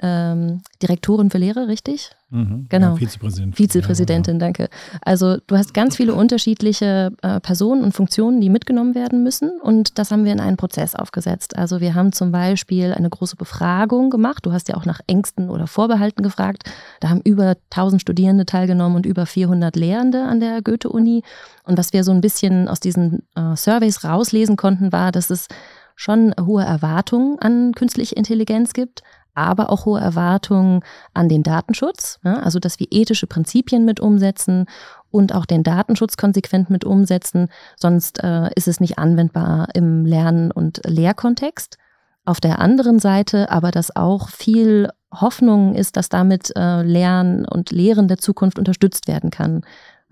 ähm, 0.01 0.61
Direktorin 0.81 1.29
für 1.29 1.37
Lehre, 1.37 1.67
richtig? 1.67 2.11
Mhm. 2.29 2.65
Genau. 2.69 2.91
Ja, 2.91 2.95
Vizepräsidentin. 2.95 3.53
Vizepräsidentin, 3.53 4.35
ja, 4.35 4.39
danke. 4.39 4.69
Also 5.01 5.37
du 5.47 5.55
hast 5.55 5.73
ganz 5.73 5.95
viele 5.95 6.13
unterschiedliche 6.13 7.11
äh, 7.21 7.39
Personen 7.39 7.83
und 7.83 7.93
Funktionen, 7.93 8.41
die 8.41 8.49
mitgenommen 8.49 8.95
werden 8.95 9.23
müssen 9.23 9.61
und 9.61 9.97
das 9.97 10.11
haben 10.11 10.25
wir 10.25 10.33
in 10.33 10.39
einen 10.39 10.57
Prozess 10.57 10.95
aufgesetzt. 10.95 11.55
Also 11.57 11.81
wir 11.81 11.93
haben 11.93 12.11
zum 12.11 12.31
Beispiel 12.31 12.93
eine 12.93 13.09
große 13.09 13.35
Befragung 13.35 14.09
gemacht. 14.09 14.45
Du 14.45 14.51
hast 14.51 14.67
ja 14.67 14.75
auch 14.75 14.85
nach 14.85 14.99
Ängsten 15.07 15.49
oder 15.49 15.67
Vorbehalten 15.67 16.23
gefragt. 16.23 16.63
Da 16.99 17.09
haben 17.09 17.21
über 17.21 17.55
1000 17.71 18.01
Studierende 18.01 18.45
teilgenommen 18.45 18.97
und 18.97 19.05
über 19.05 19.25
400 19.25 19.75
Lehrende 19.75 20.23
an 20.23 20.39
der 20.39 20.61
Goethe-Uni. 20.61 21.23
Und 21.63 21.77
was 21.77 21.93
wir 21.93 22.03
so 22.03 22.11
ein 22.11 22.21
bisschen 22.21 22.67
aus 22.67 22.79
diesen 22.79 23.23
äh, 23.35 23.55
Surveys 23.55 24.03
rauslesen 24.03 24.55
konnten, 24.57 24.91
war, 24.91 25.11
dass 25.11 25.29
es 25.29 25.47
schon 25.95 26.33
hohe 26.39 26.63
Erwartungen 26.63 27.39
an 27.39 27.73
künstliche 27.73 28.15
Intelligenz 28.15 28.73
gibt, 28.73 29.01
aber 29.36 29.70
auch 29.70 29.86
hohe 29.86 30.00
Erwartungen 30.00 30.82
an 31.13 31.30
den 31.30 31.44
Datenschutz, 31.44 32.20
ja, 32.24 32.39
also 32.39 32.60
dass 32.60 32.80
wir 32.80 32.88
ethische 32.89 33.27
Prinzipien 33.27 33.86
mit 33.86 34.00
umsetzen 34.00 34.65
und 35.12 35.36
auch 35.36 35.46
den 35.46 35.63
Datenschutz 35.63 36.18
konsequent 36.18 36.70
mit 36.70 36.84
umsetzen, 36.86 37.50
sonst 37.77 38.24
äh, 38.24 38.50
ist 38.56 38.68
es 38.68 38.80
nicht 38.80 38.98
anwendbar 38.98 39.68
im 39.74 40.06
Lern- 40.06 40.51
und 40.51 40.82
Lehrkontext. 40.86 41.77
Auf 42.25 42.39
der 42.39 42.60
anderen 42.60 42.98
Seite 42.98 43.51
aber, 43.51 43.70
dass 43.70 43.96
auch 43.96 44.30
viel 44.30 44.89
Hoffnung 45.13 45.75
ist, 45.75 45.96
dass 45.96 46.10
damit 46.10 46.51
äh, 46.56 46.82
Lernen 46.82 47.46
und 47.46 47.72
Lehren 47.72 48.08
der 48.08 48.18
Zukunft 48.18 48.58
unterstützt 48.58 49.08
werden 49.08 49.30
kann. 49.30 49.62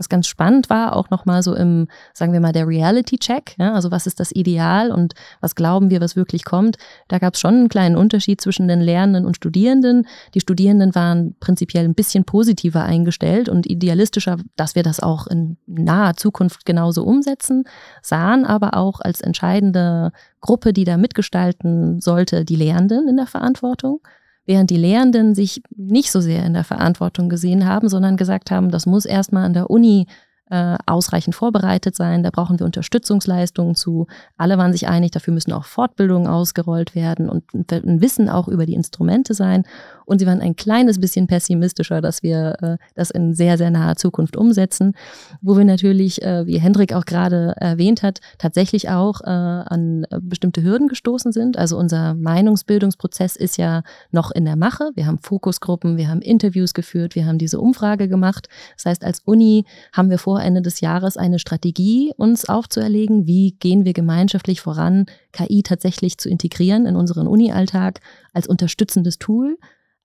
Was 0.04 0.10
ganz 0.10 0.28
spannend 0.28 0.70
war, 0.70 0.98
auch 0.98 1.10
nochmal 1.12 1.42
so 1.44 1.56
im, 1.56 1.88
sagen 2.14 2.34
wir 2.34 2.42
mal, 2.42 2.52
der 2.52 2.68
Reality-Check, 2.68 3.56
ja, 3.58 3.74
also 3.74 3.90
was 3.90 4.06
ist 4.06 4.20
das 4.20 4.34
Ideal 4.34 4.92
und 4.92 5.14
was 5.40 5.56
glauben 5.56 5.90
wir, 5.90 6.02
was 6.02 6.18
wirklich 6.18 6.44
kommt. 6.44 6.76
Da 7.08 7.20
gab 7.20 7.36
es 7.36 7.40
schon 7.40 7.54
einen 7.54 7.70
kleinen 7.70 7.96
Unterschied 7.96 8.42
zwischen 8.42 8.68
den 8.68 8.82
Lernenden 8.82 9.26
und 9.26 9.38
Studierenden. 9.38 10.06
Die 10.34 10.42
Studierenden 10.42 10.94
waren 10.94 11.38
prinzipiell 11.40 11.86
ein 11.86 11.96
bisschen 11.96 12.26
positiver 12.26 12.84
eingestellt 12.84 13.48
und 13.48 13.66
idealistischer, 13.66 14.36
dass 14.58 14.76
wir 14.76 14.84
das 14.84 15.00
auch 15.00 15.26
in 15.26 15.56
naher 15.68 16.18
Zukunft 16.18 16.66
genauso 16.66 17.06
umsetzen, 17.06 17.64
sahen 18.02 18.46
aber 18.46 18.76
auch 18.76 19.00
als 19.00 19.22
entscheidende 19.22 20.12
Gruppe, 20.42 20.74
die 20.74 20.84
da 20.84 20.98
mitgestalten 20.98 22.02
sollte, 22.02 22.44
die 22.44 22.58
Lehrenden 22.58 23.08
in 23.08 23.16
der 23.16 23.28
Verantwortung 23.28 24.02
während 24.46 24.70
die 24.70 24.78
Lehrenden 24.78 25.36
sich 25.36 25.62
nicht 25.76 26.12
so 26.12 26.22
sehr 26.22 26.46
in 26.46 26.54
der 26.54 26.64
Verantwortung 26.64 27.30
gesehen 27.30 27.68
haben, 27.68 27.90
sondern 27.90 28.18
gesagt 28.18 28.52
haben, 28.52 28.72
das 28.72 28.86
muss 28.86 29.06
erstmal 29.06 29.46
an 29.46 29.54
der 29.54 29.70
Uni 29.70 30.08
äh, 30.50 30.78
ausreichend 30.86 31.36
vorbereitet 31.36 31.96
sein. 31.96 32.22
Da 32.22 32.30
brauchen 32.30 32.60
wir 32.60 32.66
Unterstützungsleistungen 32.66 33.76
zu. 33.76 34.08
Alle 34.38 34.58
waren 34.58 34.74
sich 34.74 34.88
einig, 34.88 35.12
dafür 35.12 35.34
müssen 35.34 35.54
auch 35.54 35.66
Fortbildungen 35.66 36.28
ausgerollt 36.28 36.96
werden 36.96 37.30
und 37.30 37.44
ein 37.72 38.02
Wissen 38.02 38.30
auch 38.30 38.48
über 38.48 38.66
die 38.66 38.76
Instrumente 38.76 39.34
sein. 39.34 39.64
Und 40.06 40.20
sie 40.20 40.26
waren 40.26 40.42
ein 40.42 40.56
kleines 40.56 41.00
bisschen 41.00 41.28
pessimistischer, 41.28 42.02
dass 42.02 42.24
wir 42.24 42.56
äh, 42.62 42.78
das 42.96 43.10
in 43.10 43.34
sehr, 43.34 43.58
sehr 43.58 43.72
naher 43.72 43.96
Zukunft 43.96 44.38
umsetzen, 44.38 44.94
wo 45.42 45.58
wir 45.58 45.66
natürlich, 45.66 46.22
äh, 46.22 46.46
wie 46.46 46.60
Hendrik 46.60 46.94
auch 46.94 47.06
gerade 47.06 47.54
erwähnt 47.58 48.04
hat, 48.04 48.20
tatsächlich 48.38 48.90
auch 48.90 49.22
äh, 49.22 49.26
an 49.26 50.06
bestimmte 50.22 50.64
Hürden 50.64 50.88
gestoßen 50.88 51.32
sind. 51.32 51.58
Also 51.58 51.78
unser 51.78 52.14
Meinungsbildungsprozess 52.14 53.36
ist 53.36 53.58
ja 53.58 53.84
noch 54.12 54.32
in 54.32 54.46
der 54.46 54.56
Mache. 54.56 54.92
Wir 54.96 55.06
haben 55.06 55.20
Fokusgruppen, 55.20 55.98
wir 55.98 56.08
haben 56.08 56.22
Interviews 56.22 56.74
geführt, 56.74 57.16
wir 57.16 57.26
haben 57.26 57.38
diese 57.38 57.60
Umfrage 57.60 58.08
gemacht. 58.08 58.48
Das 58.76 58.86
heißt, 58.86 59.04
als 59.04 59.20
Uni 59.26 59.66
haben 59.92 60.10
wir 60.10 60.18
vor 60.18 60.42
Ende 60.42 60.62
des 60.62 60.82
Jahres 60.82 61.18
eine 61.18 61.40
Strategie 61.40 62.14
uns 62.18 62.46
aufzuerlegen, 62.46 63.28
wie 63.28 63.52
gehen 63.60 63.86
wir 63.86 63.94
gemeinschaftlich 63.94 64.62
voran, 64.62 65.06
KI 65.32 65.64
tatsächlich 65.64 66.18
zu 66.18 66.30
integrieren 66.30 66.86
in 66.86 66.96
unseren 66.96 67.28
Uni-Alltag 67.28 68.00
als 68.34 68.48
unterstützendes 68.48 69.20
Tool. 69.20 69.58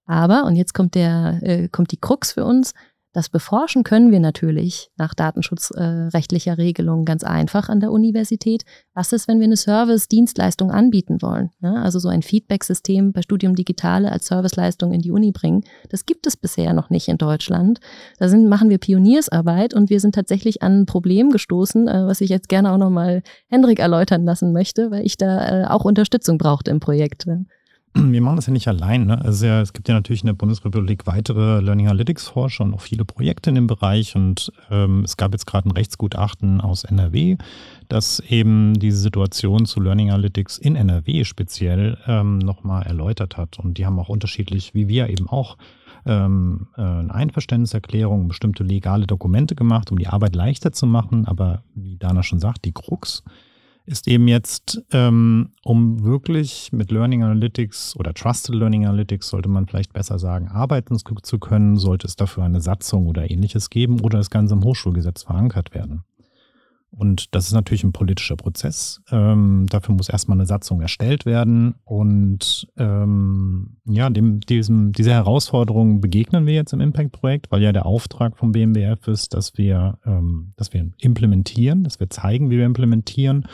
Aber, 0.08 0.44
und 0.44 0.56
jetzt 0.56 0.74
kommt 0.74 0.96
der, 0.96 1.38
äh, 1.42 1.68
kommt 1.68 1.92
die 1.92 2.00
Krux 2.00 2.32
für 2.32 2.44
uns, 2.44 2.72
das 3.14 3.30
beforschen 3.30 3.84
können 3.84 4.12
wir 4.12 4.20
natürlich 4.20 4.90
nach 4.96 5.14
datenschutzrechtlicher 5.14 6.52
äh, 6.52 6.54
Regelung 6.54 7.06
ganz 7.06 7.24
einfach 7.24 7.70
an 7.70 7.80
der 7.80 7.90
Universität. 7.90 8.64
Was 8.94 9.12
ist, 9.12 9.28
wenn 9.28 9.40
wir 9.40 9.46
eine 9.46 9.56
Service-Dienstleistung 9.56 10.70
anbieten 10.70 11.22
wollen? 11.22 11.50
Ja, 11.60 11.82
also 11.82 11.98
so 11.98 12.08
ein 12.08 12.22
Feedback-System 12.22 13.12
bei 13.12 13.22
Studium 13.22 13.54
Digitale 13.54 14.12
als 14.12 14.26
Serviceleistung 14.26 14.92
in 14.92 15.00
die 15.00 15.10
Uni 15.10 15.32
bringen. 15.32 15.64
Das 15.88 16.04
gibt 16.04 16.26
es 16.26 16.36
bisher 16.36 16.74
noch 16.74 16.90
nicht 16.90 17.08
in 17.08 17.16
Deutschland. 17.16 17.80
Da 18.18 18.28
sind, 18.28 18.46
machen 18.46 18.68
wir 18.68 18.78
Pioniersarbeit 18.78 19.72
und 19.72 19.88
wir 19.88 20.00
sind 20.00 20.14
tatsächlich 20.14 20.62
an 20.62 20.82
ein 20.82 20.86
Problem 20.86 21.30
gestoßen, 21.30 21.88
äh, 21.88 22.06
was 22.06 22.20
ich 22.20 22.28
jetzt 22.28 22.50
gerne 22.50 22.72
auch 22.72 22.78
nochmal 22.78 23.22
Hendrik 23.48 23.78
erläutern 23.78 24.24
lassen 24.24 24.52
möchte, 24.52 24.90
weil 24.90 25.04
ich 25.06 25.16
da 25.16 25.62
äh, 25.62 25.64
auch 25.64 25.86
Unterstützung 25.86 26.36
brauchte 26.36 26.70
im 26.70 26.78
Projekt 26.78 27.26
wir 27.94 28.20
machen 28.20 28.36
das 28.36 28.46
ja 28.46 28.52
nicht 28.52 28.68
allein. 28.68 29.06
Ne? 29.06 29.22
Also 29.24 29.46
ja, 29.46 29.60
es 29.60 29.72
gibt 29.72 29.88
ja 29.88 29.94
natürlich 29.94 30.22
in 30.22 30.26
der 30.26 30.34
Bundesrepublik 30.34 31.06
weitere 31.06 31.60
Learning 31.60 31.88
Analytics 31.88 32.28
Forscher 32.28 32.64
und 32.64 32.74
auch 32.74 32.80
viele 32.80 33.04
Projekte 33.04 33.50
in 33.50 33.56
dem 33.56 33.66
Bereich. 33.66 34.16
Und 34.16 34.52
ähm, 34.70 35.04
es 35.04 35.16
gab 35.16 35.32
jetzt 35.32 35.46
gerade 35.46 35.68
ein 35.68 35.72
Rechtsgutachten 35.72 36.60
aus 36.60 36.84
NRW, 36.84 37.36
das 37.88 38.20
eben 38.20 38.78
diese 38.78 38.98
Situation 38.98 39.66
zu 39.66 39.80
Learning 39.80 40.10
Analytics 40.10 40.58
in 40.58 40.76
NRW 40.76 41.24
speziell 41.24 41.98
ähm, 42.06 42.38
nochmal 42.38 42.84
erläutert 42.84 43.36
hat. 43.36 43.58
Und 43.58 43.78
die 43.78 43.86
haben 43.86 43.98
auch 43.98 44.08
unterschiedlich, 44.08 44.74
wie 44.74 44.88
wir 44.88 45.08
eben 45.08 45.28
auch, 45.28 45.56
ähm, 46.06 46.68
äh, 46.76 46.82
eine 46.82 47.14
Einverständniserklärung, 47.14 48.28
bestimmte 48.28 48.64
legale 48.64 49.06
Dokumente 49.06 49.54
gemacht, 49.54 49.90
um 49.90 49.98
die 49.98 50.06
Arbeit 50.06 50.34
leichter 50.34 50.72
zu 50.72 50.86
machen. 50.86 51.26
Aber 51.26 51.62
wie 51.74 51.96
Dana 51.96 52.22
schon 52.22 52.40
sagt, 52.40 52.64
die 52.64 52.72
Krux 52.72 53.22
ist 53.88 54.06
eben 54.06 54.28
jetzt, 54.28 54.82
ähm, 54.92 55.50
um 55.64 56.04
wirklich 56.04 56.70
mit 56.72 56.92
Learning 56.92 57.22
Analytics 57.22 57.96
oder 57.96 58.12
Trusted 58.12 58.54
Learning 58.54 58.86
Analytics, 58.86 59.28
sollte 59.28 59.48
man 59.48 59.66
vielleicht 59.66 59.92
besser 59.92 60.18
sagen, 60.18 60.48
arbeiten 60.48 60.98
zu 60.98 61.38
können, 61.38 61.78
sollte 61.78 62.06
es 62.06 62.14
dafür 62.14 62.44
eine 62.44 62.60
Satzung 62.60 63.06
oder 63.06 63.30
ähnliches 63.30 63.70
geben 63.70 64.00
oder 64.00 64.18
das 64.18 64.30
Ganze 64.30 64.54
im 64.54 64.62
Hochschulgesetz 64.62 65.22
verankert 65.22 65.74
werden. 65.74 66.04
Und 66.98 67.32
das 67.32 67.46
ist 67.46 67.52
natürlich 67.52 67.84
ein 67.84 67.92
politischer 67.92 68.34
Prozess. 68.34 69.00
Ähm, 69.12 69.66
dafür 69.70 69.94
muss 69.94 70.08
erstmal 70.08 70.36
eine 70.36 70.46
Satzung 70.46 70.80
erstellt 70.80 71.26
werden. 71.26 71.76
Und 71.84 72.66
ähm, 72.76 73.76
ja, 73.84 74.10
dem, 74.10 74.40
diesem, 74.40 74.90
dieser 74.90 75.12
Herausforderung 75.12 76.00
begegnen 76.00 76.44
wir 76.44 76.54
jetzt 76.54 76.72
im 76.72 76.80
Impact-Projekt, 76.80 77.52
weil 77.52 77.62
ja 77.62 77.70
der 77.70 77.86
Auftrag 77.86 78.36
vom 78.36 78.50
BMBF 78.50 79.06
ist, 79.06 79.32
dass 79.32 79.56
wir, 79.56 79.98
ähm, 80.04 80.54
dass 80.56 80.72
wir 80.72 80.90
implementieren, 80.98 81.84
dass 81.84 82.00
wir 82.00 82.10
zeigen, 82.10 82.50
wie 82.50 82.58
wir 82.58 82.66
implementieren. 82.66 83.46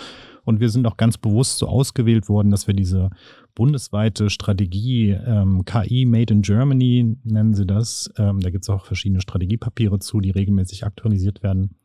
Und 0.44 0.60
wir 0.60 0.70
sind 0.70 0.86
auch 0.86 0.96
ganz 0.96 1.18
bewusst 1.18 1.58
so 1.58 1.68
ausgewählt 1.68 2.30
worden, 2.30 2.50
dass 2.50 2.66
wir 2.66 2.74
diese 2.74 3.10
bundesweite 3.54 4.30
Strategie 4.30 5.10
ähm, 5.10 5.66
KI 5.66 6.06
Made 6.06 6.32
in 6.32 6.40
Germany 6.40 7.18
nennen 7.24 7.52
sie 7.52 7.66
das. 7.66 8.10
Ähm, 8.16 8.40
da 8.40 8.48
gibt 8.48 8.64
es 8.64 8.70
auch 8.70 8.86
verschiedene 8.86 9.20
Strategiepapiere 9.20 9.98
zu, 9.98 10.20
die 10.20 10.30
regelmäßig 10.30 10.85
aktualisiert 10.85 11.42
werden 11.42 11.76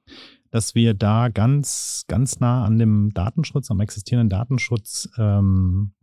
dass 0.51 0.75
wir 0.75 0.93
da 0.93 1.29
ganz, 1.29 2.05
ganz 2.07 2.39
nah 2.39 2.65
an 2.65 2.79
dem 2.79 3.11
Datenschutz, 3.13 3.69
am 3.71 3.79
existierenden 3.79 4.29
Datenschutz 4.29 5.09
ähm, 5.17 5.93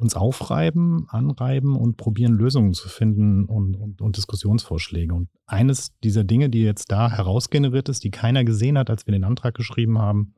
uns 0.00 0.14
aufreiben, 0.14 1.06
anreiben 1.08 1.76
und 1.76 1.96
probieren, 1.96 2.32
Lösungen 2.32 2.72
zu 2.72 2.88
finden 2.88 3.44
und, 3.44 3.76
und, 3.76 4.00
und, 4.00 4.16
Diskussionsvorschläge. 4.16 5.12
Und 5.12 5.28
eines 5.46 5.92
dieser 6.02 6.24
Dinge, 6.24 6.48
die 6.48 6.62
jetzt 6.62 6.90
da 6.90 7.10
herausgeneriert 7.10 7.88
ist, 7.88 8.02
die 8.02 8.10
keiner 8.10 8.44
gesehen 8.44 8.78
hat, 8.78 8.88
als 8.88 9.06
wir 9.06 9.12
den 9.12 9.24
Antrag 9.24 9.54
geschrieben 9.54 9.98
haben, 9.98 10.34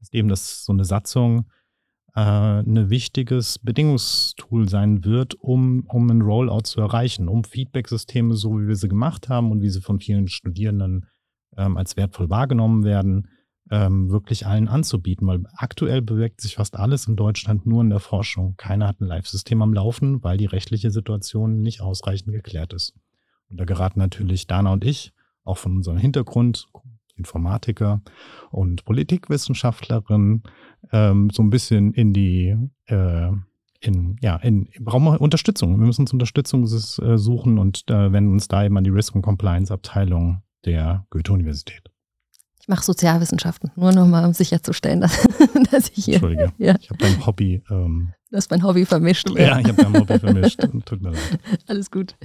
ist 0.00 0.12
eben, 0.12 0.28
dass 0.28 0.64
so 0.64 0.72
eine 0.72 0.84
Satzung 0.84 1.46
äh, 2.14 2.20
ein 2.20 2.90
wichtiges 2.90 3.58
Bedingungstool 3.58 4.68
sein 4.68 5.04
wird, 5.04 5.34
um, 5.34 5.84
um 5.88 6.10
ein 6.10 6.20
Rollout 6.20 6.64
zu 6.64 6.80
erreichen, 6.80 7.28
um 7.28 7.44
Feedback-Systeme, 7.44 8.34
so 8.34 8.60
wie 8.60 8.68
wir 8.68 8.76
sie 8.76 8.88
gemacht 8.88 9.30
haben 9.30 9.50
und 9.50 9.62
wie 9.62 9.70
sie 9.70 9.80
von 9.80 9.98
vielen 9.98 10.28
Studierenden 10.28 11.06
ähm, 11.56 11.76
als 11.76 11.96
wertvoll 11.96 12.30
wahrgenommen 12.30 12.84
werden, 12.84 13.28
ähm, 13.70 14.10
wirklich 14.10 14.46
allen 14.46 14.68
anzubieten, 14.68 15.26
weil 15.26 15.44
aktuell 15.56 16.02
bewegt 16.02 16.40
sich 16.40 16.56
fast 16.56 16.76
alles 16.76 17.08
in 17.08 17.16
Deutschland 17.16 17.66
nur 17.66 17.82
in 17.82 17.90
der 17.90 18.00
Forschung. 18.00 18.54
Keiner 18.56 18.86
hat 18.86 19.00
ein 19.00 19.06
Live-System 19.06 19.60
am 19.62 19.74
Laufen, 19.74 20.22
weil 20.22 20.36
die 20.36 20.46
rechtliche 20.46 20.90
Situation 20.90 21.62
nicht 21.62 21.80
ausreichend 21.80 22.32
geklärt 22.32 22.72
ist. 22.72 22.94
Und 23.48 23.58
da 23.58 23.64
geraten 23.64 23.98
natürlich 23.98 24.46
Dana 24.46 24.72
und 24.72 24.84
ich, 24.84 25.12
auch 25.44 25.58
von 25.58 25.76
unserem 25.76 25.98
Hintergrund, 25.98 26.68
Informatiker 27.16 28.02
und 28.50 28.84
Politikwissenschaftlerin, 28.84 30.42
ähm, 30.92 31.30
so 31.30 31.42
ein 31.42 31.50
bisschen 31.50 31.92
in 31.94 32.12
die, 32.12 32.56
äh, 32.86 33.30
in, 33.80 34.16
ja, 34.20 34.36
in, 34.36 34.68
brauchen 34.80 35.04
wir 35.04 35.20
Unterstützung. 35.20 35.78
Wir 35.78 35.86
müssen 35.86 36.02
uns 36.02 36.12
Unterstützung 36.12 36.64
äh, 36.64 37.18
suchen 37.18 37.58
und 37.58 37.88
äh, 37.88 38.12
wenden 38.12 38.32
uns 38.32 38.48
da 38.48 38.64
eben 38.64 38.76
an 38.76 38.84
die 38.84 38.90
Risk- 38.90 39.14
und 39.14 39.22
Compliance-Abteilung 39.22 40.42
der 40.66 41.06
Goethe-Universität. 41.10 41.82
Ich 42.60 42.68
mache 42.68 42.84
Sozialwissenschaften, 42.84 43.70
nur 43.76 43.92
nochmal, 43.92 44.24
um 44.24 44.34
sicherzustellen, 44.34 45.00
dass, 45.02 45.26
dass 45.70 45.88
ich 45.94 46.04
hier. 46.04 46.14
Entschuldige, 46.14 46.52
ja. 46.58 46.74
ich 46.80 46.90
habe 46.90 46.98
dein 46.98 47.24
Hobby. 47.24 47.62
Ähm, 47.70 48.12
du 48.30 48.36
hast 48.36 48.50
mein 48.50 48.64
Hobby 48.64 48.84
vermischt. 48.84 49.30
Ja, 49.30 49.60
ich 49.60 49.68
habe 49.68 49.82
dein 49.82 49.96
Hobby 49.96 50.18
vermischt. 50.18 50.60
Tut 50.84 51.00
mir 51.00 51.10
leid. 51.10 51.38
Alles 51.68 51.90
gut. 51.90 52.16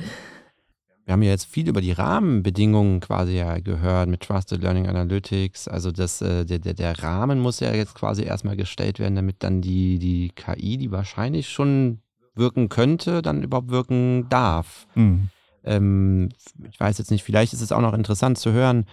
Wir 1.05 1.13
haben 1.13 1.21
ja 1.21 1.29
jetzt 1.29 1.45
viel 1.45 1.67
über 1.67 1.81
die 1.81 1.91
Rahmenbedingungen 1.91 3.01
quasi 3.01 3.33
ja 3.33 3.59
gehört 3.59 4.09
mit 4.09 4.21
Trusted 4.21 4.61
Learning 4.61 4.87
Analytics. 4.87 5.67
Also 5.67 5.91
das, 5.91 6.21
äh, 6.21 6.45
der, 6.45 6.59
der, 6.59 6.73
der 6.73 7.03
Rahmen 7.03 7.39
muss 7.39 7.59
ja 7.59 7.73
jetzt 7.73 7.95
quasi 7.95 8.23
erstmal 8.23 8.55
gestellt 8.55 8.97
werden, 8.97 9.15
damit 9.15 9.43
dann 9.43 9.61
die, 9.61 9.99
die 9.99 10.29
KI, 10.29 10.77
die 10.77 10.91
wahrscheinlich 10.91 11.49
schon 11.49 11.99
wirken 12.33 12.69
könnte, 12.69 13.21
dann 13.21 13.43
überhaupt 13.43 13.69
wirken 13.69 14.27
darf. 14.29 14.87
Mhm. 14.95 15.29
Ähm, 15.63 16.29
ich 16.69 16.79
weiß 16.79 16.97
jetzt 16.97 17.11
nicht, 17.11 17.23
vielleicht 17.23 17.53
ist 17.53 17.61
es 17.61 17.71
auch 17.71 17.81
noch 17.81 17.93
interessant 17.93 18.37
zu 18.37 18.51
hören, 18.51 18.85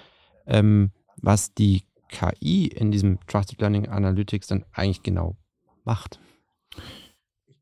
ähm, 0.47 0.91
was 1.17 1.55
die 1.55 1.85
KI 2.09 2.67
in 2.67 2.91
diesem 2.91 3.19
Trusted 3.27 3.61
Learning 3.61 3.89
Analytics 3.89 4.47
dann 4.49 4.65
eigentlich 4.73 5.03
genau 5.03 5.37
macht. 5.85 6.21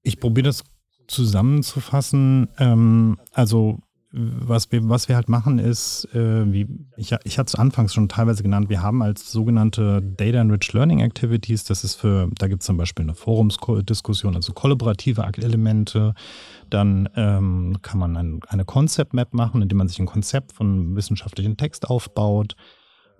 Ich 0.02 0.20
probiere 0.20 0.46
das 0.46 0.64
zusammenzufassen. 1.08 2.48
Ähm, 2.58 3.18
also 3.32 3.78
was 4.12 4.70
wir, 4.70 4.88
was 4.88 5.08
wir 5.08 5.16
halt 5.16 5.28
machen 5.28 5.58
ist, 5.58 6.08
äh, 6.14 6.50
wie 6.52 6.66
ich, 6.96 7.14
ich 7.24 7.38
hatte 7.38 7.48
es 7.48 7.54
anfangs 7.54 7.92
schon 7.92 8.08
teilweise 8.08 8.42
genannt, 8.42 8.70
wir 8.70 8.80
haben 8.80 9.02
als 9.02 9.30
sogenannte 9.30 10.00
Data 10.00 10.40
Enriched 10.40 10.72
Learning 10.72 11.00
Activities, 11.00 11.64
das 11.64 11.84
ist 11.84 11.96
für, 11.96 12.30
da 12.38 12.46
gibt 12.46 12.62
es 12.62 12.66
zum 12.66 12.76
Beispiel 12.76 13.04
eine 13.04 13.14
Forumsdiskussion, 13.14 14.34
also 14.36 14.52
kollaborative 14.52 15.22
Elemente, 15.38 16.14
dann 16.70 17.08
ähm, 17.16 17.78
kann 17.82 17.98
man 17.98 18.16
ein, 18.16 18.40
eine 18.48 18.64
Concept 18.64 19.12
Map 19.12 19.34
machen, 19.34 19.60
indem 19.60 19.78
man 19.78 19.88
sich 19.88 19.98
ein 19.98 20.06
Konzept 20.06 20.52
von 20.52 20.94
wissenschaftlichen 20.96 21.56
Text 21.56 21.90
aufbaut. 21.90 22.56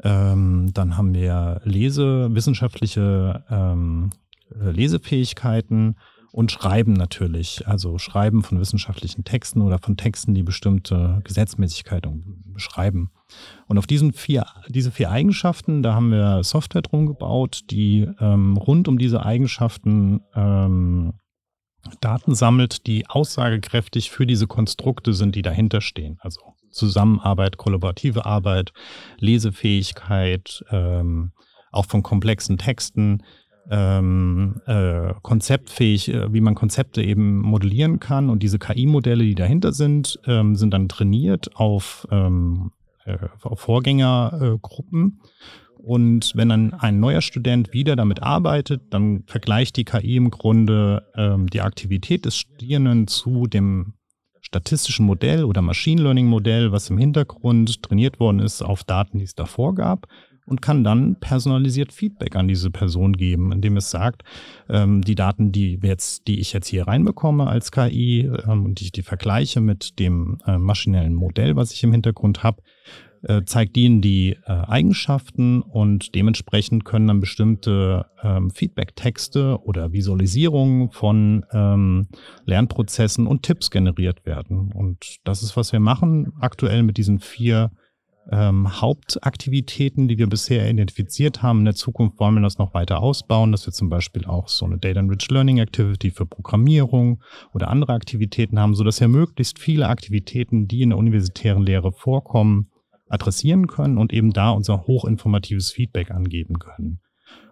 Ähm, 0.03 0.71
dann 0.73 0.97
haben 0.97 1.15
wir 1.15 1.61
Lese, 1.65 2.29
wissenschaftliche 2.35 3.45
ähm, 3.51 4.11
Lesefähigkeiten 4.51 5.97
und 6.37 6.53
Schreiben 6.53 6.93
natürlich. 6.93 7.67
Also 7.67 7.97
Schreiben 7.97 8.43
von 8.43 8.61
wissenschaftlichen 8.61 9.25
Texten 9.25 9.63
oder 9.63 9.79
von 9.79 9.97
Texten, 9.97 10.35
die 10.35 10.43
bestimmte 10.43 11.23
Gesetzmäßigkeiten 11.25 12.53
beschreiben. 12.53 13.11
Und 13.69 13.79
auf 13.79 13.87
diesen 13.87 14.13
vier, 14.13 14.45
diese 14.69 14.91
vier 14.91 15.11
Eigenschaften, 15.11 15.83
da 15.83 15.95
haben 15.95 16.11
wir 16.11 16.45
Software 16.45 16.83
drum 16.83 17.07
gebaut, 17.07 17.63
die 17.71 18.07
ähm, 18.21 18.59
rund 18.59 18.87
um 18.87 18.99
diese 18.99 19.25
Eigenschaften 19.25 20.21
ähm, 20.35 21.15
Daten 22.03 22.35
sammelt, 22.35 22.87
die 22.87 23.09
aussagekräftig 23.09 24.11
für 24.11 24.27
diese 24.27 24.47
Konstrukte 24.47 25.15
sind, 25.15 25.37
die 25.37 25.43
dahinter 25.43 25.81
stehen. 25.81 26.19
Also 26.21 26.43
Zusammenarbeit, 26.71 27.57
kollaborative 27.57 28.27
Arbeit, 28.27 28.75
Lesefähigkeit, 29.21 30.63
ähm, 30.71 31.33
auch 31.73 31.87
von 31.87 32.03
komplexen 32.03 32.59
Texten, 32.59 33.23
ähm, 33.71 34.61
äh, 34.67 35.15
konzeptfähig, 35.23 36.13
äh, 36.13 36.33
wie 36.33 36.41
man 36.41 36.55
Konzepte 36.55 37.03
eben 37.03 37.41
modellieren 37.41 38.01
kann. 38.01 38.31
Und 38.31 38.43
diese 38.43 38.59
KI-Modelle, 38.59 39.25
die 39.25 39.35
dahinter 39.35 39.73
sind, 39.73 40.21
ähm, 40.27 40.57
sind 40.57 40.73
dann 40.73 40.89
trainiert 40.89 41.57
auf 41.57 42.07
ähm, 42.11 42.73
äh, 43.05 43.19
Vorgängergruppen. 43.55 45.21
Und 45.79 46.33
wenn 46.35 46.49
dann 46.49 46.75
ein 46.75 46.99
neuer 47.01 47.21
Student 47.21 47.73
wieder 47.73 47.97
damit 47.97 48.23
arbeitet, 48.23 48.83
dann 48.91 49.25
vergleicht 49.27 49.77
die 49.77 49.85
KI 49.85 50.17
im 50.17 50.31
Grunde 50.31 51.05
ähm, 51.15 51.49
die 51.49 51.61
Aktivität 51.61 52.25
des 52.25 52.37
Studierenden 52.37 53.07
zu 53.07 53.47
dem 53.47 53.95
statistischen 54.41 55.07
Modell 55.07 55.45
oder 55.45 55.61
Machine 55.63 56.03
Learning 56.03 56.27
Modell, 56.27 56.73
was 56.73 56.91
im 56.91 56.99
Hintergrund 56.99 57.83
trainiert 57.83 58.21
worden 58.21 58.41
ist 58.41 58.63
auf 58.63 58.85
Daten, 58.85 59.19
die 59.19 59.25
es 59.25 59.35
davor 59.35 59.75
gab 59.75 60.07
und 60.47 60.63
kann 60.63 60.85
dann 60.85 61.17
personalisiert 61.17 61.93
Feedback 61.93 62.37
an 62.37 62.49
diese 62.49 62.71
Person 62.71 63.15
geben, 63.15 63.53
indem 63.53 63.77
es 63.77 63.91
sagt, 63.91 64.23
ähm, 64.69 65.03
die 65.03 65.15
Daten, 65.15 65.53
die, 65.53 65.79
jetzt, 65.83 66.27
die 66.29 66.41
ich 66.41 66.53
jetzt 66.53 66.69
hier 66.69 66.87
reinbekomme 66.87 67.47
als 67.47 67.73
KI 67.73 68.31
ähm, 68.47 68.65
und 68.65 68.81
die 68.81 68.85
ich 68.85 68.93
die 68.93 69.03
vergleiche 69.03 69.61
mit 69.61 69.99
dem 69.99 70.39
äh, 70.47 70.59
maschinellen 70.59 71.15
Modell, 71.15 71.57
was 71.57 71.73
ich 71.73 71.83
im 71.83 71.93
Hintergrund 71.93 72.43
habe, 72.43 72.63
äh, 73.23 73.43
zeigt 73.45 73.77
ihnen 73.77 74.01
die 74.01 74.37
äh, 74.47 74.53
Eigenschaften 74.53 75.63
und 75.63 76.15
dementsprechend 76.15 76.85
können 76.85 77.09
dann 77.09 77.21
bestimmte 77.21 78.07
ähm, 78.23 78.51
Feedback-Texte 78.51 79.59
oder 79.65 79.93
Visualisierungen 79.93 80.91
von 80.91 81.45
ähm, 81.53 82.09
Lernprozessen 82.45 83.27
und 83.27 83.43
Tipps 83.43 83.71
generiert 83.71 84.27
werden. 84.27 84.71
Und 84.73 85.17
das 85.25 85.43
ist, 85.43 85.57
was 85.57 85.73
wir 85.73 85.81
machen 85.81 86.35
aktuell 86.41 86.83
mit 86.83 86.99
diesen 86.99 87.19
vier 87.19 87.73
ähm, 88.31 88.81
Hauptaktivitäten, 88.81 90.09
die 90.09 90.19
wir 90.19 90.27
bisher 90.27 90.69
identifiziert 90.69 91.43
haben. 91.43 91.61
In 91.61 91.65
der 91.67 91.75
Zukunft 91.75 92.19
wollen 92.19 92.35
wir 92.35 92.43
das 92.43 92.59
noch 92.59 92.75
weiter 92.75 93.01
ausbauen, 93.01 93.53
dass 93.53 93.67
wir 93.67 93.73
zum 93.73 93.89
Beispiel 93.89 94.25
auch 94.25 94.49
so 94.49 94.65
eine 94.65 94.79
Data 94.79 95.01
Enriched 95.01 95.31
Learning 95.31 95.59
Activity 95.59 96.11
für 96.11 96.27
Programmierung 96.27 97.23
oder 97.55 97.69
andere 97.69 97.93
Aktivitäten 97.93 98.59
haben, 98.59 98.75
sodass 98.75 99.01
wir 99.01 99.09
möglichst 99.09 99.59
viele 99.59 99.89
Aktivitäten, 99.89 100.67
die 100.67 100.83
in 100.83 100.91
der 100.91 100.99
universitären 100.99 101.63
Lehre 101.63 101.93
vorkommen, 101.93 102.71
adressieren 103.09 103.69
können 103.69 103.99
und 103.99 104.13
eben 104.13 104.33
da 104.33 104.51
unser 104.51 104.87
hochinformatives 104.87 105.71
Feedback 105.71 106.11
angeben 106.11 106.59
können. 106.59 107.01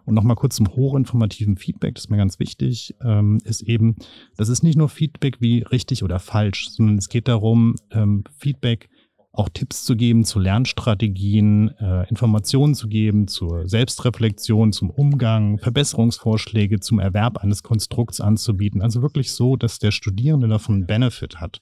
Und 0.05 0.13
nochmal 0.13 0.35
kurz 0.35 0.55
zum 0.55 0.67
hochinformativen 0.67 1.57
Feedback, 1.57 1.95
das 1.95 2.05
ist 2.05 2.09
mir 2.09 2.17
ganz 2.17 2.39
wichtig, 2.39 2.93
ähm, 3.03 3.39
ist 3.43 3.63
eben, 3.63 3.95
das 4.37 4.49
ist 4.49 4.63
nicht 4.63 4.77
nur 4.77 4.89
Feedback 4.89 5.41
wie 5.41 5.63
richtig 5.63 6.03
oder 6.03 6.19
falsch, 6.19 6.69
sondern 6.69 6.97
es 6.97 7.09
geht 7.09 7.27
darum, 7.27 7.75
ähm, 7.91 8.23
Feedback 8.37 8.89
auch 9.35 9.49
Tipps 9.49 9.83
zu 9.83 9.95
geben 9.95 10.23
zu 10.23 10.39
Lernstrategien, 10.39 11.69
äh, 11.79 12.07
Informationen 12.09 12.73
zu 12.73 12.87
geben 12.87 13.27
zur 13.27 13.67
Selbstreflexion, 13.67 14.71
zum 14.71 14.89
Umgang, 14.89 15.57
Verbesserungsvorschläge 15.59 16.79
zum 16.79 16.99
Erwerb 16.99 17.37
eines 17.37 17.61
Konstrukts 17.61 18.21
anzubieten. 18.21 18.81
Also 18.81 19.01
wirklich 19.01 19.31
so, 19.31 19.55
dass 19.55 19.79
der 19.79 19.91
Studierende 19.91 20.47
davon 20.47 20.85
Benefit 20.85 21.41
hat. 21.41 21.61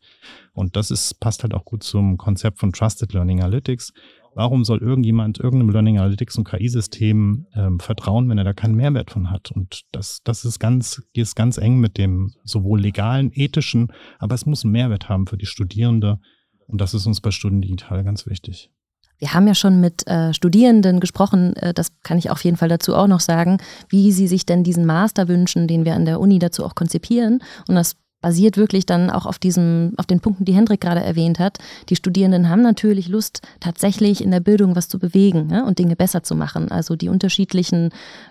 Und 0.54 0.76
das 0.76 0.92
ist, 0.92 1.20
passt 1.20 1.44
halt 1.44 1.54
auch 1.54 1.66
gut 1.66 1.84
zum 1.84 2.18
Konzept 2.18 2.60
von 2.60 2.72
Trusted 2.72 3.14
Learning 3.14 3.42
Analytics. 3.42 3.94
Warum 4.36 4.64
soll 4.64 4.80
irgendjemand 4.80 5.40
irgendeinem 5.40 5.70
Learning 5.70 6.00
Analytics 6.00 6.38
und 6.38 6.46
KI-System 6.46 7.46
ähm, 7.56 7.80
vertrauen, 7.80 8.30
wenn 8.30 8.38
er 8.38 8.44
da 8.44 8.54
keinen 8.54 8.76
Mehrwert 8.76 9.12
von 9.12 9.30
hat? 9.30 9.52
Und 9.52 9.82
das, 9.92 10.22
das 10.24 10.44
ist 10.44 10.60
ganz, 10.60 11.04
ist 11.14 11.36
ganz 11.36 11.58
eng 11.58 11.80
mit 11.80 11.98
dem 11.98 12.32
sowohl 12.44 12.82
legalen, 12.82 13.32
ethischen, 13.34 13.92
aber 14.18 14.34
es 14.34 14.46
muss 14.46 14.64
einen 14.64 14.72
Mehrwert 14.72 15.08
haben 15.08 15.28
für 15.28 15.38
die 15.38 15.46
Studierende 15.46 16.20
und 16.68 16.82
das 16.82 16.94
ist 16.94 17.06
uns 17.06 17.22
bei 17.22 17.32
Studien 17.32 17.62
Digital 17.62 18.04
ganz 18.04 18.26
wichtig. 18.26 18.72
Wir 19.20 19.34
haben 19.34 19.48
ja 19.48 19.56
schon 19.56 19.80
mit 19.80 20.06
äh, 20.08 20.34
Studierenden 20.34 21.00
gesprochen, 21.00 21.56
äh, 21.56 21.74
das 21.74 21.94
kann 22.02 22.18
ich 22.18 22.30
auf 22.30 22.44
jeden 22.44 22.58
Fall 22.58 22.70
dazu 22.70 22.96
auch 22.96 23.08
noch 23.08 23.22
sagen, 23.22 23.58
wie 23.88 24.12
sie 24.12 24.28
sich 24.28 24.46
denn 24.46 24.64
diesen 24.64 24.86
Master 24.86 25.28
wünschen, 25.28 25.68
den 25.68 25.86
wir 25.86 25.96
an 25.96 26.06
der 26.06 26.20
Uni 26.20 26.40
dazu 26.40 26.66
auch 26.66 26.76
konzipieren. 26.76 27.42
Und 27.68 27.76
das 27.76 27.96
basiert 28.24 28.58
wirklich 28.58 28.88
dann 28.88 29.12
auch 29.12 29.28
auf 29.28 29.38
diesem, 29.38 29.94
auf 29.98 30.08
den 30.08 30.22
Punkten, 30.22 30.46
die 30.46 30.54
Hendrik 30.54 30.82
gerade 30.82 31.04
erwähnt 31.04 31.38
hat. 31.38 31.60
Die 31.90 31.96
Studierenden 31.96 32.50
haben 32.50 32.64
natürlich 32.64 33.10
Lust, 33.10 33.42
tatsächlich 33.60 34.24
in 34.24 34.32
der 34.32 34.40
Bildung 34.40 34.76
was 34.76 34.88
zu 34.88 34.98
bewegen 34.98 35.50
ja, 35.52 35.64
und 35.66 35.78
Dinge 35.78 35.96
besser 35.96 36.24
zu 36.24 36.34
machen. 36.34 36.72
Also 36.72 36.96
die 36.96 37.10
unterschiedlichen 37.10 37.90